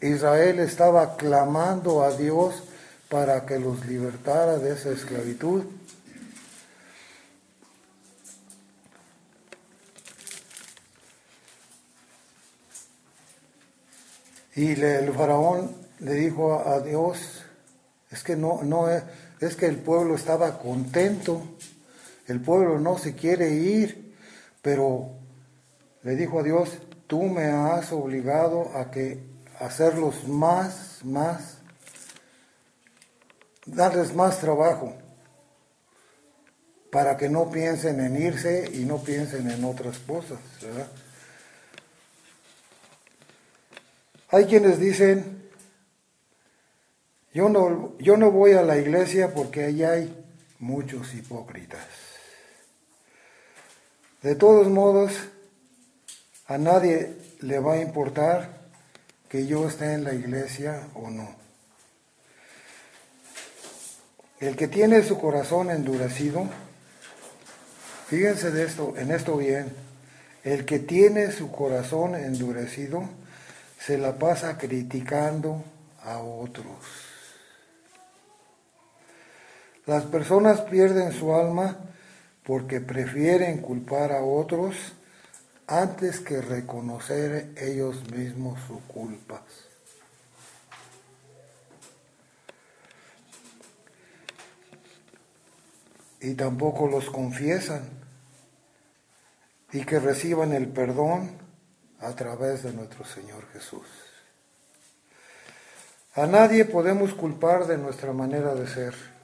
Israel 0.00 0.60
estaba 0.60 1.16
clamando 1.16 2.04
a 2.04 2.16
Dios 2.16 2.62
para 3.08 3.46
que 3.46 3.58
los 3.58 3.84
libertara 3.86 4.58
de 4.58 4.74
esa 4.74 4.90
esclavitud. 4.90 5.64
Y 14.54 14.72
el 14.72 15.12
faraón 15.12 15.70
le 16.00 16.14
dijo 16.14 16.52
a, 16.52 16.80
Dios, 16.80 17.44
es 18.10 18.22
que 18.22 18.36
no, 18.36 18.62
no 18.62 18.90
es, 18.90 19.02
es 19.40 19.54
que 19.56 19.66
el 19.66 19.76
pueblo 19.76 20.14
estaba 20.14 20.58
contento, 20.58 21.42
el 22.26 22.40
pueblo 22.40 22.78
no 22.78 22.98
se 22.98 23.14
quiere 23.14 23.50
ir, 23.50 24.14
pero 24.62 25.10
le 26.02 26.16
dijo 26.16 26.40
a 26.40 26.42
Dios, 26.42 26.78
tú 27.06 27.22
me 27.22 27.44
has 27.44 27.92
obligado 27.92 28.70
a 28.76 28.90
que 28.90 29.22
hacerlos 29.58 30.26
más, 30.28 31.00
más, 31.04 31.58
darles 33.66 34.14
más 34.14 34.38
trabajo 34.38 34.94
para 36.90 37.16
que 37.16 37.28
no 37.28 37.50
piensen 37.50 38.00
en 38.00 38.20
irse 38.20 38.70
y 38.72 38.84
no 38.84 39.02
piensen 39.02 39.50
en 39.50 39.64
otras 39.64 39.98
cosas, 39.98 40.38
¿verdad? 40.62 40.88
Hay 44.30 44.44
quienes 44.44 44.78
dicen, 44.78 45.37
yo 47.32 47.48
no, 47.48 47.96
yo 47.98 48.16
no 48.16 48.30
voy 48.30 48.52
a 48.52 48.62
la 48.62 48.78
iglesia 48.78 49.34
porque 49.34 49.64
ahí 49.64 49.82
hay 49.82 50.24
muchos 50.58 51.14
hipócritas. 51.14 51.80
De 54.22 54.34
todos 54.34 54.68
modos, 54.68 55.12
a 56.46 56.58
nadie 56.58 57.16
le 57.40 57.58
va 57.60 57.74
a 57.74 57.80
importar 57.80 58.58
que 59.28 59.46
yo 59.46 59.68
esté 59.68 59.92
en 59.92 60.04
la 60.04 60.14
iglesia 60.14 60.88
o 60.94 61.10
no. 61.10 61.36
El 64.40 64.56
que 64.56 64.68
tiene 64.68 65.02
su 65.02 65.18
corazón 65.20 65.70
endurecido, 65.70 66.48
fíjense 68.08 68.62
esto, 68.62 68.94
en 68.96 69.10
esto 69.10 69.36
bien, 69.36 69.72
el 70.44 70.64
que 70.64 70.78
tiene 70.78 71.30
su 71.30 71.50
corazón 71.52 72.14
endurecido, 72.14 73.02
se 73.78 73.98
la 73.98 74.18
pasa 74.18 74.56
criticando 74.56 75.62
a 76.02 76.18
otros. 76.18 77.07
Las 79.88 80.04
personas 80.04 80.60
pierden 80.60 81.12
su 81.12 81.34
alma 81.34 81.78
porque 82.44 82.78
prefieren 82.78 83.62
culpar 83.62 84.12
a 84.12 84.22
otros 84.22 84.76
antes 85.66 86.20
que 86.20 86.42
reconocer 86.42 87.54
ellos 87.56 88.10
mismos 88.10 88.60
sus 88.66 88.82
culpas. 88.82 89.40
Y 96.20 96.34
tampoco 96.34 96.86
los 96.86 97.08
confiesan 97.08 97.88
y 99.72 99.86
que 99.86 99.98
reciban 100.00 100.52
el 100.52 100.68
perdón 100.68 101.30
a 102.00 102.12
través 102.12 102.62
de 102.62 102.74
nuestro 102.74 103.06
Señor 103.06 103.50
Jesús. 103.54 103.86
A 106.14 106.26
nadie 106.26 106.66
podemos 106.66 107.14
culpar 107.14 107.66
de 107.66 107.78
nuestra 107.78 108.12
manera 108.12 108.54
de 108.54 108.66
ser. 108.66 109.17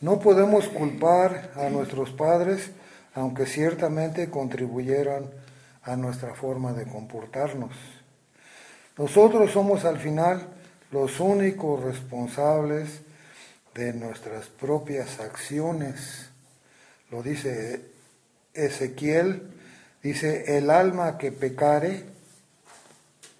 No 0.00 0.18
podemos 0.20 0.68
culpar 0.68 1.52
a 1.56 1.68
nuestros 1.68 2.10
padres, 2.10 2.70
aunque 3.14 3.46
ciertamente 3.46 4.30
contribuyeran 4.30 5.30
a 5.82 5.96
nuestra 5.96 6.34
forma 6.34 6.72
de 6.72 6.86
comportarnos. 6.86 7.72
Nosotros 8.96 9.50
somos 9.50 9.84
al 9.84 9.98
final 9.98 10.46
los 10.90 11.20
únicos 11.20 11.82
responsables 11.82 13.00
de 13.74 13.92
nuestras 13.92 14.46
propias 14.46 15.20
acciones. 15.20 16.30
Lo 17.10 17.22
dice 17.22 17.82
Ezequiel 18.54 19.58
Dice, 20.02 20.56
el 20.56 20.70
alma 20.70 21.18
que 21.18 21.32
pecare, 21.32 22.04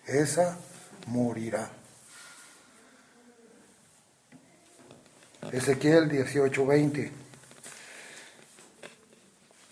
esa 0.07 0.59
morirá. 1.07 1.71
Ezequiel 5.53 6.09
18:20. 6.09 7.11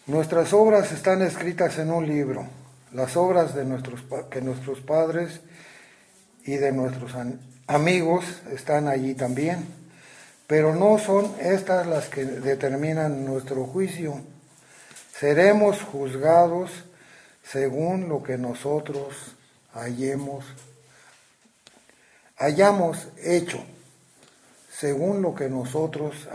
Nuestras 0.06 0.52
obras 0.52 0.92
están 0.92 1.22
escritas 1.22 1.78
en 1.78 1.90
un 1.90 2.06
libro, 2.06 2.46
las 2.92 3.16
obras 3.16 3.54
de 3.54 3.64
nuestros, 3.64 4.02
que 4.30 4.40
nuestros 4.40 4.80
padres 4.80 5.40
y 6.44 6.56
de 6.56 6.72
nuestros 6.72 7.12
amigos 7.66 8.24
están 8.52 8.88
allí 8.88 9.14
también, 9.14 9.66
pero 10.46 10.74
no 10.74 10.98
son 10.98 11.34
estas 11.40 11.86
las 11.86 12.08
que 12.08 12.24
determinan 12.24 13.24
nuestro 13.24 13.64
juicio. 13.64 14.20
Seremos 15.18 15.82
juzgados 15.82 16.70
según 17.42 18.08
lo 18.08 18.22
que 18.22 18.38
nosotros 18.38 19.14
hayamos, 19.74 20.44
hayamos 22.38 23.08
hecho, 23.22 23.64
según 24.78 25.22
lo 25.22 25.34
que 25.34 25.48
nosotros 25.48 26.28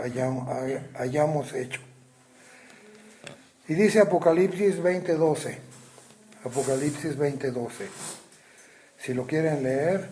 hayamos, 0.96 1.52
hecho. 1.52 1.80
Y 3.68 3.74
dice 3.74 4.00
Apocalipsis 4.00 4.82
20:12, 4.82 5.58
Apocalipsis 6.44 7.16
20:12, 7.16 7.86
si 8.98 9.14
lo 9.14 9.26
quieren 9.26 9.62
leer, 9.62 10.08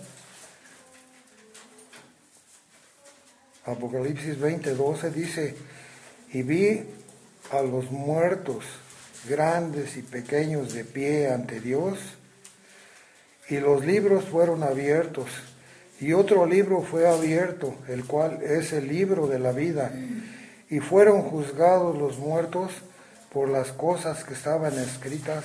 Apocalipsis 3.65 4.39
20:12 4.39 5.11
dice, 5.11 5.57
y 6.33 6.43
vi 6.43 6.85
a 7.51 7.63
los 7.63 7.91
muertos, 7.91 8.65
grandes 9.29 9.97
y 9.97 10.03
pequeños, 10.03 10.73
de 10.73 10.85
pie 10.85 11.33
ante 11.33 11.61
Dios, 11.61 11.99
y 13.49 13.59
los 13.59 13.85
libros 13.85 14.25
fueron 14.27 14.63
abiertos, 14.63 15.27
y 16.01 16.15
otro 16.15 16.47
libro 16.47 16.83
fue 16.83 17.07
abierto, 17.07 17.77
el 17.87 18.07
cual 18.07 18.43
es 18.43 18.73
el 18.73 18.89
libro 18.89 19.27
de 19.27 19.39
la 19.39 19.53
vida, 19.53 19.93
y 20.69 20.81
fueron 20.81 21.23
juzgados 21.23 21.97
los 21.97 22.19
muertos 22.19 22.73
por 23.33 23.49
las 23.49 23.73
cosas 23.73 24.25
que 24.25 24.35
estaban 24.35 24.77
escritas 24.79 25.45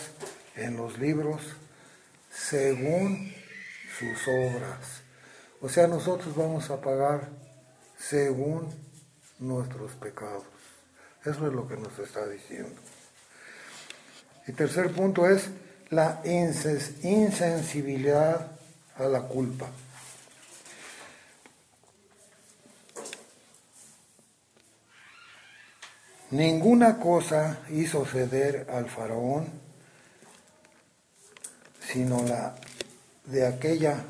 en 0.55 0.77
los 0.77 0.97
libros 0.97 1.41
según 2.31 3.33
sus 3.99 4.27
obras. 4.27 5.01
O 5.61 5.69
sea, 5.69 5.87
nosotros 5.87 6.35
vamos 6.35 6.69
a 6.69 6.79
pagar 6.79 7.29
según 7.97 8.69
nuestros 9.39 9.93
pecados. 9.93 10.43
Eso 11.23 11.47
es 11.47 11.53
lo 11.53 11.67
que 11.67 11.75
nos 11.75 11.97
está 11.99 12.27
diciendo. 12.27 12.79
Y 14.47 14.51
tercer 14.53 14.91
punto 14.91 15.27
es 15.27 15.49
la 15.89 16.21
insensibilidad 16.23 18.51
a 18.97 19.05
la 19.05 19.21
culpa. 19.21 19.67
Ninguna 26.31 26.97
cosa 26.97 27.59
hizo 27.69 28.05
ceder 28.05 28.67
al 28.69 28.89
faraón 28.89 29.65
sino 31.91 32.23
la 32.23 32.55
de 33.25 33.45
aquella 33.45 34.03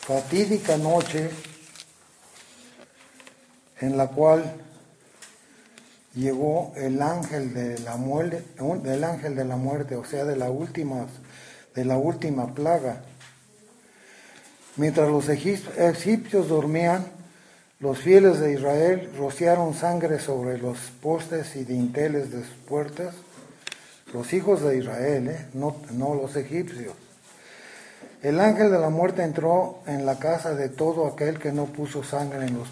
fatídica 0.00 0.76
noche 0.76 1.30
en 3.80 3.96
la 3.96 4.08
cual 4.08 4.56
llegó 6.14 6.72
el 6.76 7.00
ángel 7.00 7.54
de 7.54 7.78
la 7.80 7.96
muerte, 7.96 8.44
del 8.82 9.04
ángel 9.04 9.34
de 9.34 9.44
la 9.44 9.56
muerte, 9.56 9.96
o 9.96 10.04
sea, 10.04 10.24
de 10.24 10.36
la 10.36 10.50
última, 10.50 11.06
de 11.74 11.84
la 11.84 11.96
última 11.96 12.54
plaga. 12.54 13.02
Mientras 14.76 15.08
los 15.08 15.28
egipcios 15.28 16.48
dormían, 16.48 17.21
los 17.82 17.98
fieles 17.98 18.38
de 18.38 18.52
Israel 18.52 19.10
rociaron 19.18 19.74
sangre 19.74 20.20
sobre 20.20 20.56
los 20.56 20.78
postes 21.02 21.56
y 21.56 21.64
dinteles 21.64 22.30
de 22.30 22.44
sus 22.44 22.54
puertas. 22.68 23.12
Los 24.14 24.32
hijos 24.32 24.62
de 24.62 24.78
Israel, 24.78 25.26
¿eh? 25.26 25.46
no, 25.52 25.74
no 25.90 26.14
los 26.14 26.36
egipcios. 26.36 26.94
El 28.22 28.38
ángel 28.38 28.70
de 28.70 28.78
la 28.78 28.88
muerte 28.88 29.24
entró 29.24 29.80
en 29.86 30.06
la 30.06 30.20
casa 30.20 30.54
de 30.54 30.68
todo 30.68 31.08
aquel 31.08 31.40
que 31.40 31.50
no 31.50 31.66
puso 31.66 32.04
sangre 32.04 32.46
en 32.46 32.56
los, 32.56 32.68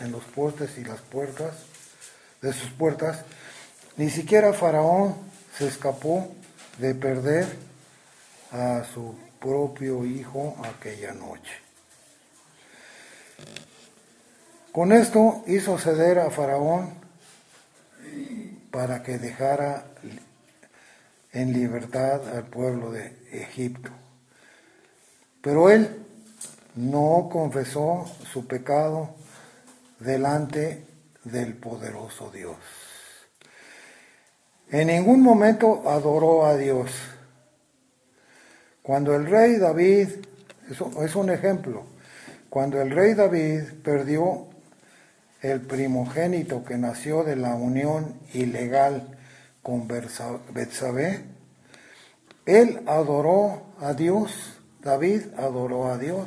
en 0.00 0.12
los 0.12 0.22
postes 0.22 0.78
y 0.78 0.84
las 0.84 1.00
puertas 1.00 1.54
de 2.40 2.52
sus 2.52 2.70
puertas. 2.70 3.24
Ni 3.96 4.10
siquiera 4.10 4.52
Faraón 4.52 5.16
se 5.58 5.66
escapó 5.66 6.28
de 6.78 6.94
perder 6.94 7.46
a 8.52 8.84
su 8.94 9.12
propio 9.40 10.04
hijo 10.04 10.56
aquella 10.62 11.12
noche. 11.14 11.50
Con 14.72 14.90
esto 14.92 15.44
hizo 15.46 15.76
ceder 15.76 16.18
a 16.18 16.30
Faraón 16.30 16.94
para 18.70 19.02
que 19.02 19.18
dejara 19.18 19.84
en 21.30 21.52
libertad 21.52 22.26
al 22.34 22.44
pueblo 22.44 22.90
de 22.90 23.14
Egipto. 23.32 23.90
Pero 25.42 25.68
él 25.68 26.06
no 26.74 27.28
confesó 27.30 28.10
su 28.32 28.46
pecado 28.46 29.14
delante 30.00 30.86
del 31.24 31.52
poderoso 31.54 32.30
Dios. 32.30 32.56
En 34.70 34.86
ningún 34.86 35.20
momento 35.20 35.86
adoró 35.86 36.46
a 36.46 36.56
Dios. 36.56 36.90
Cuando 38.82 39.14
el 39.14 39.26
rey 39.26 39.58
David, 39.58 40.08
eso 40.70 40.90
es 41.04 41.14
un 41.14 41.28
ejemplo, 41.28 41.84
cuando 42.48 42.80
el 42.80 42.90
rey 42.90 43.12
David 43.12 43.64
perdió 43.84 44.48
el 45.42 45.60
primogénito 45.60 46.64
que 46.64 46.78
nació 46.78 47.24
de 47.24 47.36
la 47.36 47.54
unión 47.54 48.14
ilegal 48.32 49.18
con 49.62 49.86
Betsabé, 49.86 51.24
él 52.46 52.82
adoró 52.86 53.62
a 53.80 53.92
Dios 53.92 54.52
David 54.82 55.22
adoró 55.36 55.86
a 55.92 55.98
Dios. 55.98 56.26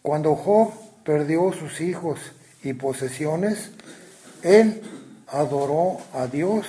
Cuando 0.00 0.36
Job 0.36 0.72
perdió 1.04 1.52
sus 1.52 1.80
hijos 1.80 2.20
y 2.62 2.72
posesiones, 2.72 3.70
él 4.42 4.80
adoró 5.26 5.98
a 6.14 6.28
Dios. 6.28 6.66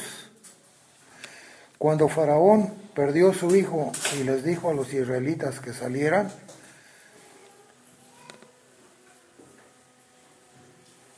Cuando 1.77 2.07
Faraón 2.09 2.73
perdió 2.95 3.33
su 3.33 3.55
hijo 3.55 3.91
y 4.19 4.23
les 4.23 4.43
dijo 4.43 4.69
a 4.69 4.73
los 4.73 4.93
israelitas 4.93 5.59
que 5.59 5.73
salieran, 5.73 6.31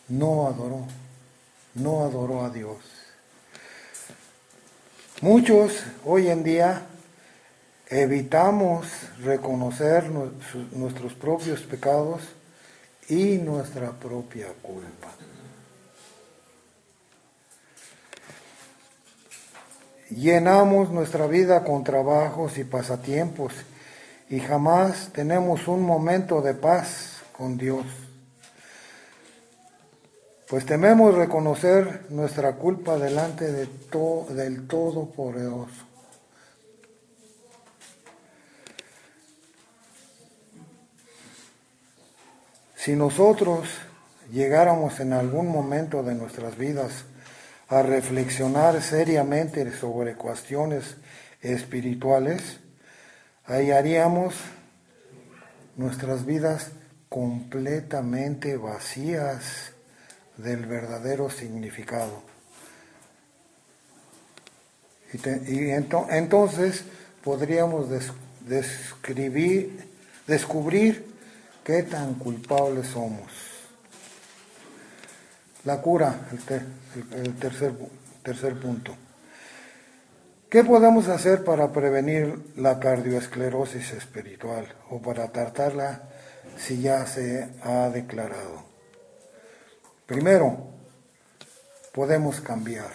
no 0.08 0.48
adoró, 0.48 0.86
no 1.74 2.06
adoró 2.06 2.46
a 2.46 2.50
Dios. 2.50 2.78
Muchos 5.22 5.84
hoy 6.04 6.28
en 6.30 6.44
día 6.44 6.84
evitamos 7.88 8.88
reconocer 9.24 10.12
nuestros 10.72 11.14
propios 11.14 11.62
pecados 11.62 12.22
y 13.08 13.38
nuestra 13.38 13.92
propia 13.92 14.48
culpa. 14.62 15.14
Llenamos 20.10 20.92
nuestra 20.92 21.26
vida 21.28 21.64
con 21.64 21.84
trabajos 21.84 22.58
y 22.58 22.64
pasatiempos 22.64 23.54
y 24.30 24.40
jamás 24.40 25.10
tenemos 25.12 25.68
un 25.68 25.82
momento 25.82 26.42
de 26.42 26.54
paz 26.54 27.22
con 27.36 27.58
Dios. 27.58 27.86
Pues 30.48 30.64
tememos 30.64 31.16
reconocer 31.16 32.06
nuestra 32.10 32.54
culpa 32.54 32.98
delante 32.98 33.52
de 33.52 33.68
del 34.36 34.68
Todopoderoso. 34.68 35.86
Si 42.76 42.96
nosotros 42.96 43.68
llegáramos 44.32 45.00
en 45.00 45.14
algún 45.14 45.48
momento 45.48 46.04
de 46.04 46.14
nuestras 46.14 46.56
vidas 46.58 47.06
a 47.68 47.82
reflexionar 47.82 48.84
seriamente 48.84 49.72
sobre 49.72 50.16
cuestiones 50.16 50.98
espirituales, 51.42 52.60
hallaríamos 53.46 54.36
nuestras 55.76 56.28
vidas 56.28 56.72
completamente 57.10 58.58
vacías 58.58 59.75
del 60.38 60.66
verdadero 60.66 61.30
significado. 61.30 62.22
Y, 65.14 65.70
entonces 65.70 66.84
podríamos 67.24 67.88
describir, 68.42 69.88
descubrir 70.28 71.16
¿Qué 71.66 71.82
tan 71.82 72.14
culpables 72.14 72.90
somos? 72.90 73.32
La 75.64 75.82
cura, 75.82 76.30
el, 76.32 77.34
tercer, 77.40 77.74
tercer 78.22 78.60
punto. 78.60 78.96
¿Qué 80.48 80.64
podemos 80.64 81.08
hacer 81.08 81.44
para 81.44 81.72
prevenir 81.72 82.52
la 82.56 82.80
cardioesclerosis 82.80 83.94
espiritual 83.94 84.76
o 84.92 85.02
para 85.02 85.32
tratarla 85.32 86.04
si 86.56 86.84
ya 86.84 87.04
se 87.08 87.50
ha 87.64 87.90
declarado? 87.90 88.75
Primero, 90.06 90.58
podemos 91.92 92.42
cambiar. 92.42 92.92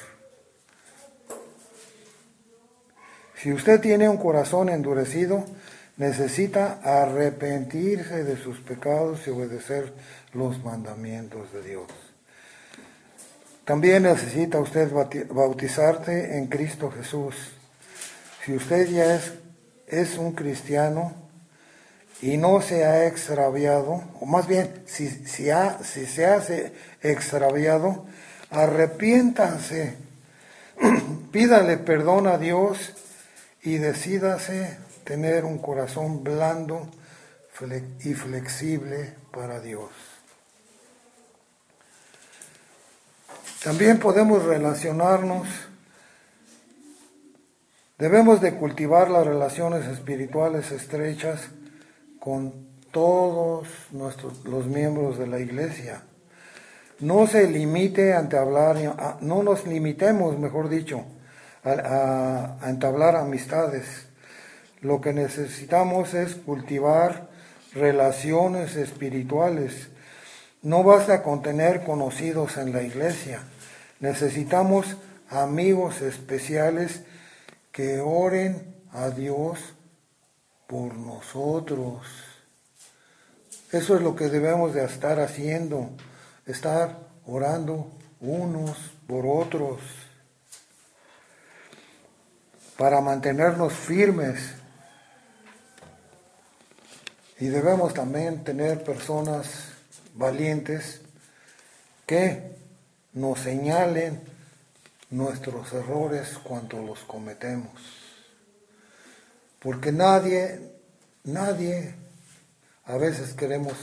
Si 3.35 3.53
usted 3.53 3.81
tiene 3.81 4.09
un 4.09 4.19
corazón 4.19 4.69
endurecido, 4.69 5.45
necesita 5.97 6.81
arrepentirse 6.83 8.23
de 8.23 8.37
sus 8.37 8.61
pecados 8.61 9.27
y 9.27 9.31
obedecer 9.31 9.93
los 10.35 10.63
mandamientos 10.63 11.53
de 11.53 11.63
Dios. 11.63 11.87
También 13.65 14.03
necesita 14.03 14.59
usted 14.59 14.91
bautizarse 15.31 16.37
en 16.37 16.47
Cristo 16.47 16.91
Jesús. 16.91 17.35
Si 18.45 18.55
usted 18.55 18.89
ya 18.89 19.15
es, 19.15 19.33
es 19.87 20.17
un 20.19 20.33
cristiano 20.33 21.30
y 22.23 22.37
no 22.37 22.61
se 22.61 22.85
ha 22.85 23.07
extraviado, 23.07 24.03
o 24.21 24.27
más 24.27 24.47
bien, 24.47 24.83
si, 24.87 25.09
si, 25.09 25.51
ha, 25.51 25.83
si 25.83 26.05
se 26.07 26.27
hace 26.27 26.73
extraviado, 27.03 28.05
arrepiéntanse, 28.51 29.97
pídale 31.33 31.79
perdón 31.79 32.27
a 32.27 32.37
Dios 32.37 32.93
y 33.63 33.77
decídase 33.77 34.79
tener 35.05 35.45
un 35.45 35.59
corazón 35.59 36.23
blando 36.23 36.91
y 38.05 38.15
flexible 38.15 39.15
para 39.31 39.61
Dios. 39.61 39.91
También 43.63 43.99
podemos 43.99 44.45
relacionarnos, 44.45 45.47
debemos 47.99 48.41
de 48.41 48.55
cultivar 48.55 49.11
las 49.11 49.27
relaciones 49.27 49.87
espirituales 49.87 50.71
estrechas 50.71 51.51
con 52.21 52.69
todos 52.93 53.67
nuestros, 53.91 54.45
los 54.45 54.67
miembros 54.67 55.19
de 55.19 55.27
la 55.27 55.41
iglesia. 55.41 56.03
No 57.01 57.27
se 57.27 57.51
limite 57.51 58.15
ante 58.15 58.37
hablar, 58.37 58.77
no 59.21 59.43
nos 59.43 59.67
limitemos, 59.67 60.39
mejor 60.39 60.69
dicho, 60.69 61.03
a 61.65 62.59
entablar 62.69 63.17
amistades 63.17 64.11
lo 64.81 65.03
que 65.03 65.13
necesitamos 65.13 66.15
es 66.15 66.35
cultivar 66.35 67.29
relaciones 67.75 68.77
espirituales. 68.77 69.89
No 70.63 70.83
basta 70.83 71.23
con 71.23 71.43
tener 71.43 71.85
conocidos 71.85 72.57
en 72.57 72.73
la 72.73 72.83
iglesia. 72.83 73.41
Necesitamos 74.01 74.97
amigos 75.29 76.01
especiales 76.01 77.03
que 77.73 78.01
oren 78.01 78.75
a 78.93 79.11
Dios 79.11 79.59
por 80.71 80.95
nosotros. 80.95 82.07
Eso 83.73 83.97
es 83.97 84.03
lo 84.03 84.15
que 84.15 84.29
debemos 84.29 84.73
de 84.73 84.85
estar 84.85 85.19
haciendo, 85.19 85.91
estar 86.47 86.97
orando 87.27 87.91
unos 88.21 88.79
por 89.09 89.27
otros 89.27 89.81
para 92.77 93.01
mantenernos 93.01 93.73
firmes. 93.73 94.55
Y 97.41 97.49
debemos 97.49 97.93
también 97.93 98.45
tener 98.45 98.85
personas 98.85 99.73
valientes 100.15 101.01
que 102.07 102.55
nos 103.13 103.41
señalen 103.41 104.23
nuestros 105.11 105.73
errores 105.73 106.39
cuando 106.45 106.81
los 106.81 107.01
cometemos. 107.01 108.10
Porque 109.61 109.93
nadie, 109.93 110.59
nadie, 111.25 111.95
a 112.85 112.97
veces 112.97 113.35
queremos 113.35 113.75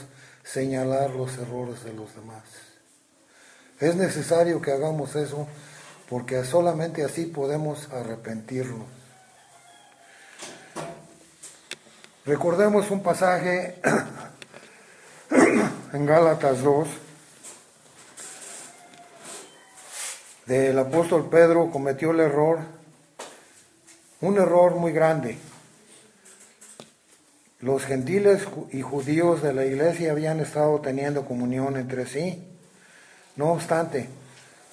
señalar 0.42 1.10
los 1.10 1.38
errores 1.38 1.84
de 1.84 1.92
los 1.92 2.14
demás. 2.14 2.42
Es 3.80 3.94
necesario 3.94 4.60
que 4.60 4.72
hagamos 4.72 5.14
eso 5.14 5.46
porque 6.08 6.44
solamente 6.44 7.04
así 7.04 7.26
podemos 7.26 7.88
arrepentirnos. 7.92 8.86
Recordemos 12.24 12.90
un 12.90 13.02
pasaje 13.02 13.80
en 15.92 16.06
Gálatas 16.06 16.62
2 16.62 16.88
del 20.46 20.78
apóstol 20.78 21.28
Pedro 21.28 21.70
cometió 21.70 22.10
el 22.10 22.20
error, 22.20 22.60
un 24.22 24.36
error 24.38 24.74
muy 24.76 24.92
grande. 24.92 25.38
Los 27.60 27.84
gentiles 27.84 28.46
y 28.70 28.82
judíos 28.82 29.42
de 29.42 29.52
la 29.52 29.64
iglesia 29.64 30.12
habían 30.12 30.38
estado 30.38 30.80
teniendo 30.80 31.24
comunión 31.24 31.76
entre 31.76 32.06
sí. 32.06 32.44
No 33.34 33.52
obstante, 33.52 34.08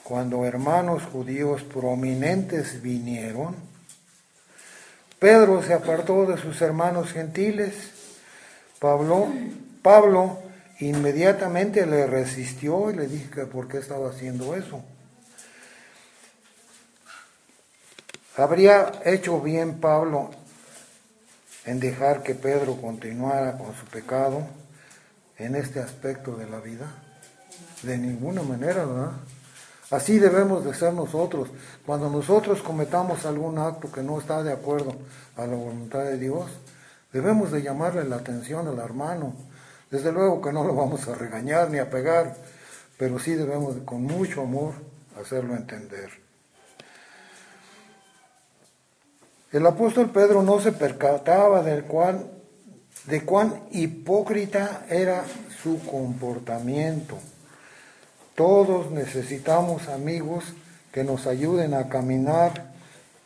cuando 0.04 0.46
hermanos 0.46 1.02
judíos 1.04 1.64
prominentes 1.64 2.84
vinieron, 2.84 3.56
Pedro 5.18 5.64
se 5.64 5.74
apartó 5.74 6.28
de 6.28 6.38
sus 6.38 6.62
hermanos 6.62 7.12
gentiles. 7.12 7.74
Pablo, 8.80 9.30
Pablo 9.82 10.38
inmediatamente 10.80 11.88
le 11.88 12.06
resistió 12.06 12.92
y 12.92 12.96
le 12.96 13.08
dijo 13.08 13.32
que 13.32 13.46
por 13.48 13.68
qué 13.68 13.80
estaba 13.80 14.12
haciendo 14.12 14.56
eso. 14.56 14.84
¿Habría 18.38 18.92
hecho 19.06 19.42
bien 19.42 19.80
Pablo 19.80 20.30
en 21.66 21.80
dejar 21.80 22.24
que 22.24 22.36
Pedro 22.36 22.80
continuara 22.80 23.58
con 23.58 23.74
su 23.76 23.86
pecado 23.86 24.48
en 25.38 25.56
este 25.56 25.80
aspecto 25.80 26.36
de 26.36 26.48
la 26.48 26.60
vida? 26.60 26.92
De 27.84 27.98
ninguna 27.98 28.42
manera, 28.44 28.86
¿verdad? 28.86 29.12
Así 29.92 30.18
debemos 30.18 30.66
de 30.66 30.74
ser 30.74 30.94
nosotros. 30.94 31.50
Cuando 31.86 32.10
nosotros 32.10 32.62
cometamos 32.62 33.26
algún 33.26 33.60
acto 33.60 33.92
que 33.92 34.02
no 34.02 34.20
está 34.20 34.44
de 34.44 34.52
acuerdo 34.52 34.96
a 35.38 35.46
la 35.46 35.56
voluntad 35.56 36.04
de 36.04 36.18
Dios, 36.18 36.46
debemos 37.14 37.52
de 37.52 37.62
llamarle 37.62 38.04
la 38.04 38.18
atención 38.18 38.68
al 38.68 38.80
hermano. 38.80 39.34
Desde 39.92 40.12
luego 40.12 40.42
que 40.42 40.52
no 40.52 40.64
lo 40.64 40.76
vamos 40.76 41.08
a 41.08 41.16
regañar 41.16 41.70
ni 41.70 41.78
a 41.78 41.90
pegar, 41.90 42.36
pero 42.98 43.20
sí 43.20 43.36
debemos 43.36 43.76
con 43.86 44.04
mucho 44.04 44.42
amor 44.42 44.74
hacerlo 45.20 45.56
entender. 45.56 46.25
El 49.56 49.66
apóstol 49.66 50.10
Pedro 50.10 50.44
no 50.44 50.60
se 50.60 50.74
percataba 50.74 51.64
de 51.64 51.86
cuán 51.86 53.64
hipócrita 53.72 54.86
era 54.90 55.24
su 55.64 55.80
comportamiento. 55.86 57.18
Todos 58.36 58.92
necesitamos 58.92 59.88
amigos 59.88 60.44
que 60.92 61.06
nos 61.06 61.26
ayuden 61.26 61.74
a 61.74 61.88
caminar 61.88 62.74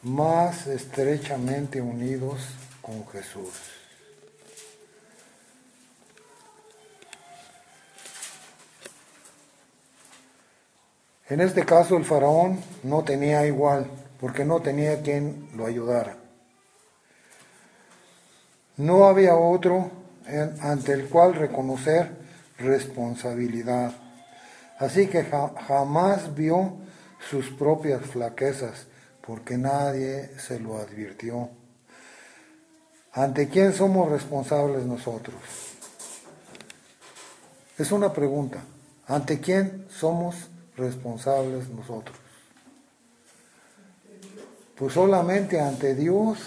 más 0.04 0.68
estrechamente 0.68 1.82
unidos 1.82 2.42
con 2.84 3.08
Jesús. 3.08 3.50
En 11.28 11.42
este 11.42 11.66
caso 11.66 11.98
el 11.98 12.06
faraón 12.06 12.60
no 12.84 13.04
tenía 13.04 13.48
igual, 13.48 13.88
porque 14.20 14.46
no 14.46 14.62
tenía 14.62 15.02
quien 15.02 15.50
lo 15.56 15.66
ayudara. 15.66 16.18
No 18.78 19.06
había 19.06 19.36
otro 19.36 19.92
ante 20.62 20.94
el 20.94 21.10
cual 21.10 21.36
reconocer 21.36 22.12
responsabilidad. 22.58 23.94
Así 24.78 25.08
que 25.08 25.24
jamás 25.24 26.36
vio 26.36 26.78
sus 27.30 27.50
propias 27.50 28.06
flaquezas, 28.06 28.88
porque 29.26 29.58
nadie 29.58 30.30
se 30.38 30.60
lo 30.60 30.78
advirtió. 30.78 31.50
¿Ante 33.14 33.50
quién 33.50 33.74
somos 33.74 34.10
responsables 34.10 34.86
nosotros? 34.86 35.36
Es 37.78 37.92
una 37.92 38.14
pregunta. 38.14 38.60
¿Ante 39.08 39.40
quién 39.40 39.88
somos 39.90 40.36
responsables 40.78 41.70
nosotros? 41.70 42.16
Pues 44.80 44.94
solamente 44.94 45.60
ante 45.60 45.94
Dios 45.94 46.40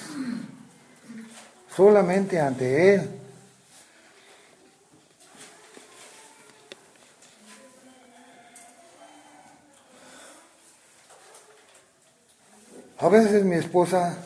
solamente 1.74 2.38
ante 2.38 2.94
Él. 2.94 3.10
A 12.98 13.08
veces 13.08 13.44
mi 13.44 13.56
esposa, 13.56 14.16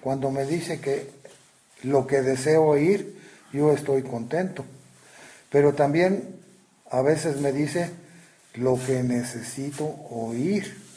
cuando 0.00 0.30
me 0.30 0.44
dice 0.44 0.80
que 0.80 1.10
lo 1.84 2.06
que 2.06 2.20
deseo 2.20 2.64
oír, 2.64 3.16
yo 3.52 3.72
estoy 3.72 4.02
contento. 4.02 4.64
Pero 5.50 5.74
también 5.74 6.36
a 6.90 7.00
veces 7.00 7.40
me 7.40 7.52
dice 7.52 7.90
lo 8.54 8.78
que 8.84 9.04
necesito 9.04 9.84
oír. 10.10 10.87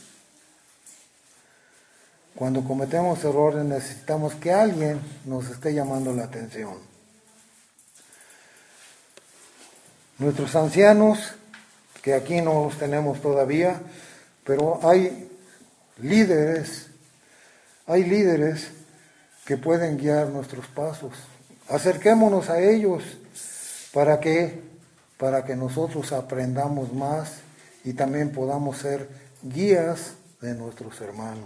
Cuando 2.42 2.64
cometemos 2.64 3.24
errores 3.24 3.64
necesitamos 3.64 4.34
que 4.34 4.52
alguien 4.52 5.00
nos 5.26 5.48
esté 5.48 5.76
llamando 5.76 6.12
la 6.12 6.24
atención. 6.24 6.74
Nuestros 10.18 10.56
ancianos, 10.56 11.36
que 12.02 12.16
aquí 12.16 12.42
no 12.42 12.64
los 12.64 12.80
tenemos 12.80 13.22
todavía, 13.22 13.80
pero 14.44 14.80
hay 14.82 15.30
líderes, 16.00 16.88
hay 17.86 18.06
líderes 18.06 18.72
que 19.46 19.58
pueden 19.58 20.00
guiar 20.00 20.30
nuestros 20.30 20.66
pasos. 20.66 21.14
Acerquémonos 21.70 22.50
a 22.50 22.60
ellos 22.60 23.04
para 23.94 24.20
que 24.20 24.64
para 25.20 25.46
que 25.46 25.56
nosotros 25.56 26.12
aprendamos 26.12 26.92
más 26.92 27.34
y 27.84 27.94
también 27.94 28.32
podamos 28.32 28.80
ser 28.80 29.08
guías 29.44 30.14
de 30.42 30.56
nuestros 30.56 31.00
hermanos. 31.02 31.46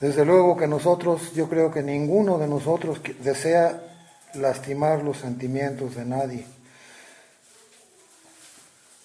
Desde 0.00 0.24
luego 0.24 0.56
que 0.56 0.66
nosotros, 0.66 1.32
yo 1.32 1.48
creo 1.48 1.70
que 1.70 1.82
ninguno 1.82 2.38
de 2.38 2.48
nosotros 2.48 3.00
desea 3.22 3.80
lastimar 4.34 5.02
los 5.02 5.18
sentimientos 5.18 5.94
de 5.94 6.04
nadie. 6.04 6.46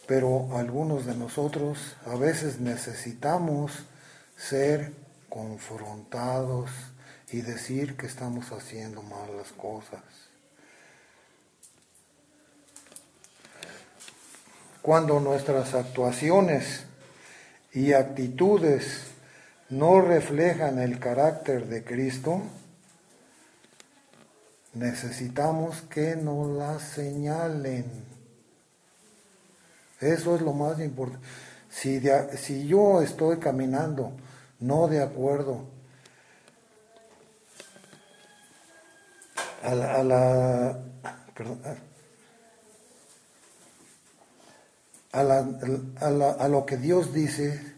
Pero 0.07 0.57
algunos 0.57 1.05
de 1.05 1.15
nosotros 1.15 1.95
a 2.05 2.15
veces 2.15 2.59
necesitamos 2.59 3.85
ser 4.37 4.93
confrontados 5.29 6.71
y 7.29 7.41
decir 7.41 7.97
que 7.97 8.05
estamos 8.05 8.51
haciendo 8.51 9.03
mal 9.03 9.35
las 9.37 9.51
cosas. 9.51 10.01
Cuando 14.81 15.19
nuestras 15.19 15.73
actuaciones 15.73 16.85
y 17.73 17.91
actitudes 17.91 19.16
no 19.69 20.01
reflejan 20.01 20.79
el 20.79 20.99
carácter 20.99 21.67
de 21.67 21.83
Cristo, 21.83 22.41
necesitamos 24.73 25.81
que 25.81 26.15
nos 26.15 26.49
la 26.57 26.79
señalen. 26.79 27.85
Eso 29.99 30.35
es 30.35 30.41
lo 30.41 30.53
más 30.53 30.79
importante. 30.79 31.25
Si, 31.69 32.67
yo 32.67 33.01
estoy 33.01 33.37
caminando 33.37 34.13
no 34.59 34.87
de 34.87 35.03
acuerdo 35.03 35.65
a 39.61 39.75
la, 39.75 40.79
a 45.11 45.23
la, 45.23 46.31
a 46.31 46.47
lo 46.47 46.65
que 46.65 46.77
Dios 46.77 47.13
dice, 47.13 47.76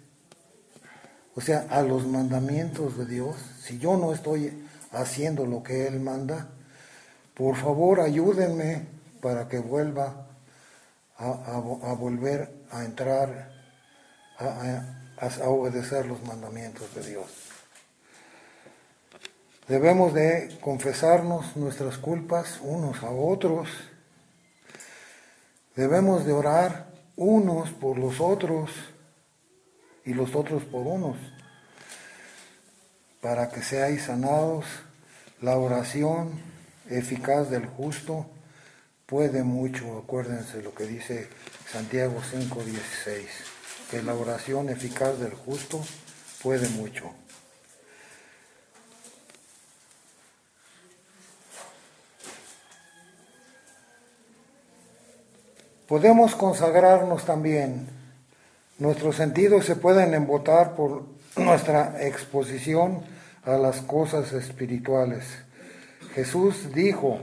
o 1.36 1.42
sea, 1.42 1.68
a 1.70 1.82
los 1.82 2.06
mandamientos 2.06 2.98
de 2.98 3.06
Dios, 3.06 3.36
si 3.62 3.78
yo 3.78 3.98
no 3.98 4.14
estoy 4.14 4.68
haciendo 4.92 5.46
lo 5.46 5.64
que 5.64 5.88
Él 5.88 6.00
manda, 6.00 6.50
por 7.34 7.56
favor 7.56 8.02
ayúdenme 8.02 8.88
para 9.22 9.48
que 9.48 9.60
vuelva 9.60 10.28
a, 11.18 11.94
volver 11.94 12.50
a 12.72 12.84
entrar 12.86 13.52
a, 14.38 15.50
obedecer 15.50 16.06
los 16.06 16.24
mandamientos 16.24 16.94
de 16.96 17.04
Dios. 17.04 17.28
Debemos 19.68 20.14
de 20.14 20.58
confesarnos 20.62 21.56
nuestras 21.56 21.98
culpas 21.98 22.60
unos 22.62 23.04
a 23.04 23.12
otros. 23.12 23.70
Debemos 25.76 26.26
de 26.26 26.34
orar 26.34 26.88
unos 27.16 27.70
por 27.72 28.00
los 28.00 28.20
otros 28.20 28.72
y 30.10 30.14
los 30.16 30.34
otros 30.34 30.64
por 30.64 30.88
unos, 30.88 31.18
para 33.22 33.50
que 33.50 33.62
seáis 33.62 34.06
sanados. 34.06 34.66
La 35.40 35.56
oración 35.56 36.32
eficaz 36.90 37.52
del 37.52 37.68
justo 37.68 38.26
puede 39.06 39.44
mucho, 39.44 40.00
acuérdense 40.00 40.64
lo 40.64 40.74
que 40.74 40.86
dice 40.86 41.30
Santiago 41.72 42.22
5:16, 42.24 43.28
que 43.92 44.02
la 44.02 44.16
oración 44.16 44.70
eficaz 44.70 45.20
del 45.20 45.36
justo 45.36 45.80
puede 46.42 46.68
mucho. 46.70 47.14
Podemos 55.88 56.34
consagrarnos 56.34 57.26
también. 57.26 57.99
Nuestros 58.80 59.18
sentidos 59.18 59.66
se 59.66 59.76
pueden 59.76 60.14
embotar 60.14 60.74
por 60.74 61.04
nuestra 61.36 62.02
exposición 62.02 63.02
a 63.44 63.58
las 63.58 63.82
cosas 63.82 64.32
espirituales. 64.32 65.26
Jesús 66.16 66.74
dijo, 66.74 67.20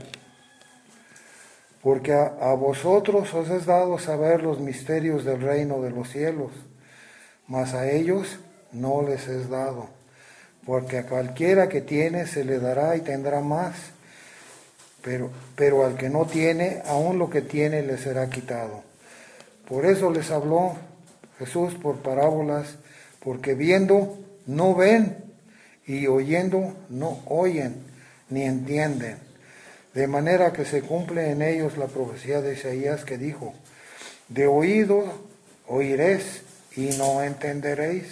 porque 1.81 2.13
a, 2.13 2.53
vosotros 2.53 3.33
os 3.33 3.49
es 3.49 3.65
dado 3.65 3.97
saber 3.97 4.43
los 4.43 4.59
misterios 4.59 5.25
del 5.25 5.41
reino 5.41 5.81
de 5.81 5.89
los 5.89 6.09
cielos, 6.09 6.51
mas 7.47 7.73
a 7.73 7.89
ellos 7.89 8.37
no 8.71 9.01
les 9.01 9.27
es 9.27 9.49
dado, 9.49 9.89
porque 10.63 10.99
a 10.99 11.07
cualquiera 11.07 11.69
que 11.69 11.81
tiene 11.81 12.27
se 12.27 12.45
le 12.45 12.59
dará 12.59 12.95
y 12.95 13.01
tendrá 13.01 13.41
más, 13.41 13.73
pero, 15.01 15.31
pero 15.55 15.85
al 15.85 15.97
que 15.97 16.09
no 16.09 16.25
tiene, 16.25 16.83
aún 16.85 17.17
lo 17.17 17.31
que 17.31 17.41
tiene 17.41 17.81
le 17.81 17.97
será 17.97 18.29
quitado. 18.29 18.83
Por 19.67 19.87
eso 19.87 20.11
les 20.11 20.29
habló 20.29 20.75
Jesús 21.39 21.75
por 21.75 21.97
parábolas, 21.97 22.75
porque 23.23 23.53
viendo 23.53 24.17
no 24.45 24.75
ven 24.75 25.17
y 25.85 26.07
oyendo 26.07 26.75
no 26.89 27.21
oyen 27.27 27.83
ni 28.29 28.43
entienden 28.43 29.27
de 29.97 30.05
manera 30.05 30.53
que 30.53 30.63
se 30.63 30.83
cumple 30.83 31.31
en 31.31 31.41
ellos 31.41 31.75
la 31.75 31.87
profecía 31.87 32.39
de 32.39 32.53
Isaías 32.53 33.03
que 33.03 33.17
dijo, 33.17 33.55
de 34.27 34.45
oído 34.45 35.05
oiréis 35.65 36.43
y 36.75 36.89
no 36.99 37.23
entenderéis, 37.23 38.05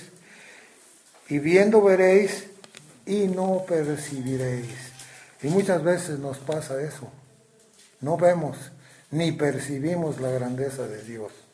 y 1.29 1.37
viendo 1.37 1.83
veréis 1.83 2.47
y 3.05 3.27
no 3.27 3.65
percibiréis. 3.67 4.73
Y 5.43 5.49
muchas 5.49 5.83
veces 5.83 6.17
nos 6.17 6.39
pasa 6.39 6.81
eso, 6.81 7.07
no 8.01 8.17
vemos 8.17 8.57
ni 9.11 9.31
percibimos 9.31 10.19
la 10.19 10.31
grandeza 10.31 10.87
de 10.87 11.03
Dios. 11.03 11.44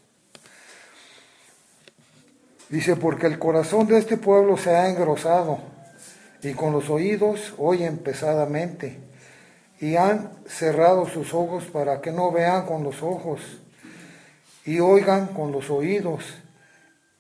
Dice, 2.71 2.95
porque 2.95 3.27
el 3.27 3.37
corazón 3.37 3.85
de 3.87 3.97
este 3.97 4.15
pueblo 4.15 4.55
se 4.55 4.73
ha 4.73 4.89
engrosado 4.89 5.59
y 6.41 6.53
con 6.53 6.71
los 6.71 6.89
oídos 6.89 7.53
oyen 7.57 7.97
pesadamente 7.97 8.97
y 9.81 9.97
han 9.97 10.31
cerrado 10.47 11.05
sus 11.05 11.33
ojos 11.33 11.65
para 11.65 11.99
que 11.99 12.13
no 12.13 12.31
vean 12.31 12.65
con 12.65 12.83
los 12.83 13.03
ojos 13.03 13.41
y 14.63 14.79
oigan 14.79 15.27
con 15.27 15.51
los 15.51 15.69
oídos 15.69 16.23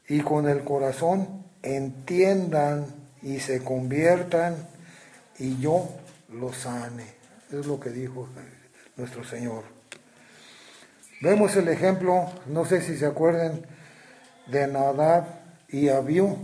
y 0.07 0.21
con 0.21 0.47
el 0.47 0.63
corazón 0.63 1.43
entiendan 1.63 2.85
y 3.21 3.41
se 3.41 3.61
conviertan 3.61 4.55
y 5.37 5.59
yo 5.59 5.89
los 6.29 6.55
sane. 6.55 7.07
Es 7.51 7.65
lo 7.65 7.77
que 7.77 7.89
dijo 7.89 8.29
nuestro 8.95 9.25
Señor. 9.25 9.63
Vemos 11.19 11.57
el 11.57 11.67
ejemplo, 11.67 12.31
no 12.45 12.63
sé 12.63 12.81
si 12.81 12.97
se 12.97 13.05
acuerdan, 13.05 13.63
de 14.47 14.67
Nadab 14.67 15.40
y 15.71 15.89
Abiú 15.89 16.37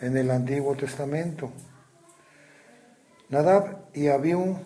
en 0.00 0.16
el 0.16 0.30
Antiguo 0.30 0.76
Testamento. 0.76 1.52
Nadab 3.28 3.84
y 3.94 4.08
Abiú 4.08 4.58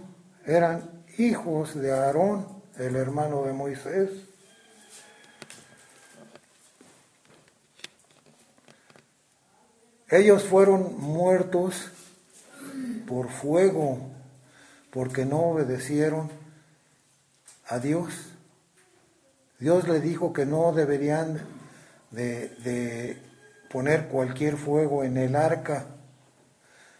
eran 0.46 1.04
hijos 1.18 1.74
de 1.74 1.92
Aarón, 1.92 2.46
el 2.78 2.96
hermano 2.96 3.44
de 3.44 3.52
Moisés. 3.52 4.10
Ellos 10.08 10.44
fueron 10.44 11.00
muertos 11.00 11.90
por 13.06 13.30
fuego 13.30 13.98
porque 14.90 15.24
no 15.24 15.40
obedecieron 15.40 16.30
a 17.66 17.78
Dios. 17.78 18.12
Dios 19.58 19.88
le 19.88 20.00
dijo 20.00 20.32
que 20.32 20.46
no 20.46 20.72
deberían 20.72 21.40
de, 22.14 22.48
de 22.48 23.18
poner 23.70 24.08
cualquier 24.08 24.56
fuego 24.56 25.04
en 25.04 25.16
el 25.16 25.36
arca, 25.36 25.86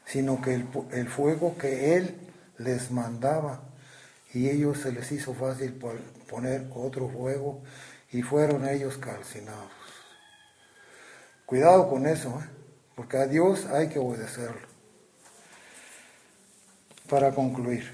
sino 0.05 0.42
que 0.42 0.55
el, 0.55 0.68
el 0.92 1.09
fuego 1.09 1.57
que 1.57 1.96
Él 1.96 2.16
les 2.59 2.90
mandaba 2.90 3.62
y 4.33 4.48
ellos 4.48 4.81
se 4.81 4.92
les 4.92 5.11
hizo 5.12 5.35
fácil 5.35 5.81
poner 6.29 6.66
otro 6.74 7.09
fuego 7.09 7.62
y 8.11 8.22
fueron 8.22 8.68
ellos 8.68 8.98
calcinados. 8.98 9.70
Cuidado 11.46 11.88
con 11.88 12.07
eso, 12.07 12.40
¿eh? 12.40 12.48
porque 12.96 13.18
a 13.18 13.27
Dios 13.27 13.66
hay 13.66 13.88
que 13.88 13.98
obedecerlo. 13.98 14.66
Para 17.09 17.33
concluir, 17.33 17.92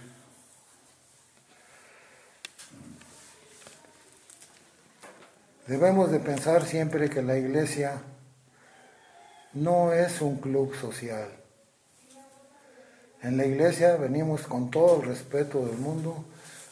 debemos 5.71 6.11
de 6.11 6.19
pensar 6.19 6.65
siempre 6.65 7.09
que 7.09 7.23
la 7.23 7.39
iglesia 7.39 8.03
no 9.53 9.93
es 9.93 10.21
un 10.21 10.39
club 10.39 10.75
social 10.75 11.29
en 13.23 13.37
la 13.37 13.45
iglesia 13.45 13.97
venimos 13.97 14.43
con 14.47 14.71
todo 14.71 15.03
el 15.03 15.09
respeto 15.09 15.67
del 15.67 15.77
mundo 15.77 16.25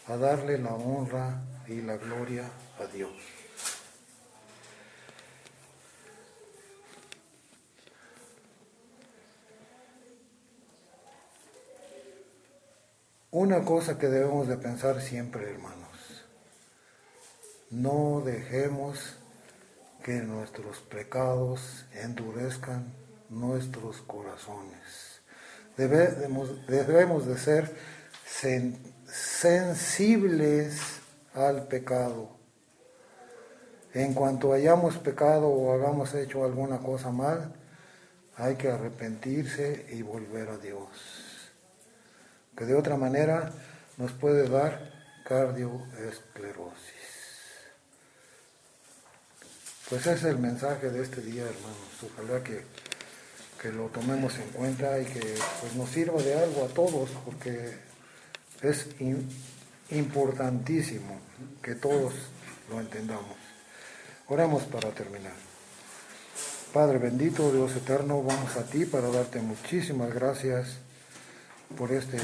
a 0.06 0.16
darle 0.16 0.56
la 0.56 0.72
honra 0.72 1.42
y 1.66 1.82
la 1.82 1.98
gloria 1.98 2.44
a 2.80 2.86
Dios. 2.86 3.12
Una 13.30 13.62
cosa 13.62 13.98
que 13.98 14.06
debemos 14.06 14.48
de 14.48 14.56
pensar 14.56 15.02
siempre, 15.02 15.50
hermanos, 15.50 15.87
no 17.70 18.22
dejemos 18.24 19.16
que 20.02 20.14
nuestros 20.22 20.78
pecados 20.78 21.84
endurezcan 21.92 22.92
nuestros 23.28 24.00
corazones. 24.02 25.20
Debemos, 25.76 27.26
de 27.26 27.38
ser 27.38 27.76
sensibles 29.06 30.80
al 31.34 31.68
pecado. 31.68 32.36
En 33.94 34.14
cuanto 34.14 34.52
hayamos 34.52 34.96
pecado 34.98 35.48
o 35.48 35.72
hagamos 35.72 36.14
hecho 36.14 36.44
alguna 36.44 36.78
cosa 36.78 37.10
mal, 37.10 37.54
hay 38.36 38.56
que 38.56 38.70
arrepentirse 38.70 39.86
y 39.90 40.02
volver 40.02 40.48
a 40.48 40.58
Dios. 40.58 40.88
Que 42.56 42.64
de 42.64 42.74
otra 42.74 42.96
manera 42.96 43.52
nos 43.96 44.12
puede 44.12 44.48
dar 44.48 44.92
cardioesclerosis. 45.24 46.97
Pues 49.88 50.02
ese 50.02 50.12
es 50.12 50.24
el 50.24 50.38
mensaje 50.38 50.90
de 50.90 51.02
este 51.02 51.20
día, 51.22 51.42
hermanos. 51.42 52.12
Ojalá 52.14 52.42
que 52.42 52.62
que 53.60 53.72
lo 53.72 53.86
tomemos 53.86 54.36
en 54.38 54.48
cuenta 54.50 54.98
y 55.00 55.04
que 55.04 55.34
pues, 55.60 55.74
nos 55.74 55.90
sirva 55.90 56.22
de 56.22 56.34
algo 56.34 56.64
a 56.64 56.68
todos, 56.68 57.10
porque 57.24 57.72
es 58.62 58.86
importantísimo 59.90 61.20
que 61.62 61.74
todos 61.74 62.14
lo 62.70 62.80
entendamos. 62.80 63.36
Oremos 64.28 64.62
para 64.64 64.90
terminar. 64.90 65.32
Padre 66.72 66.98
bendito, 66.98 67.50
Dios 67.50 67.74
eterno, 67.76 68.22
vamos 68.22 68.56
a 68.56 68.64
ti 68.64 68.84
para 68.84 69.08
darte 69.08 69.40
muchísimas 69.40 70.12
gracias 70.12 70.76
por 71.76 71.90
este 71.92 72.18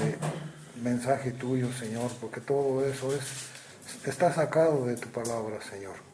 mensaje 0.83 1.33
tuyo, 1.33 1.73
Señor, 1.73 2.11
porque 2.21 2.41
todo 2.41 2.87
eso 2.87 3.15
es, 3.15 3.25
está 4.07 4.33
sacado 4.33 4.85
de 4.87 4.97
tu 4.97 5.09
palabra, 5.09 5.61
Señor. 5.63 6.14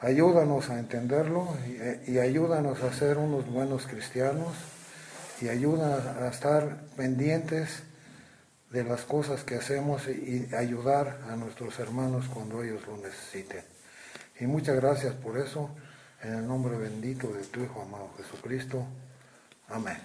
Ayúdanos 0.00 0.70
a 0.70 0.78
entenderlo 0.78 1.48
y, 1.66 2.12
y 2.12 2.18
ayúdanos 2.18 2.82
a 2.82 2.92
ser 2.92 3.18
unos 3.18 3.46
buenos 3.46 3.86
cristianos 3.86 4.54
y 5.40 5.48
ayuda 5.48 6.24
a 6.24 6.28
estar 6.28 6.80
pendientes 6.96 7.82
de 8.70 8.84
las 8.84 9.02
cosas 9.02 9.42
que 9.42 9.56
hacemos 9.56 10.06
y 10.08 10.48
ayudar 10.54 11.20
a 11.28 11.36
nuestros 11.36 11.78
hermanos 11.78 12.26
cuando 12.32 12.62
ellos 12.62 12.86
lo 12.86 12.96
necesiten. 12.98 13.64
Y 14.38 14.46
muchas 14.46 14.76
gracias 14.76 15.14
por 15.14 15.38
eso, 15.38 15.70
en 16.22 16.34
el 16.34 16.46
nombre 16.46 16.78
bendito 16.78 17.28
de 17.28 17.42
tu 17.44 17.62
Hijo 17.62 17.82
amado 17.82 18.10
Jesucristo. 18.16 18.86
Amén. 19.68 19.98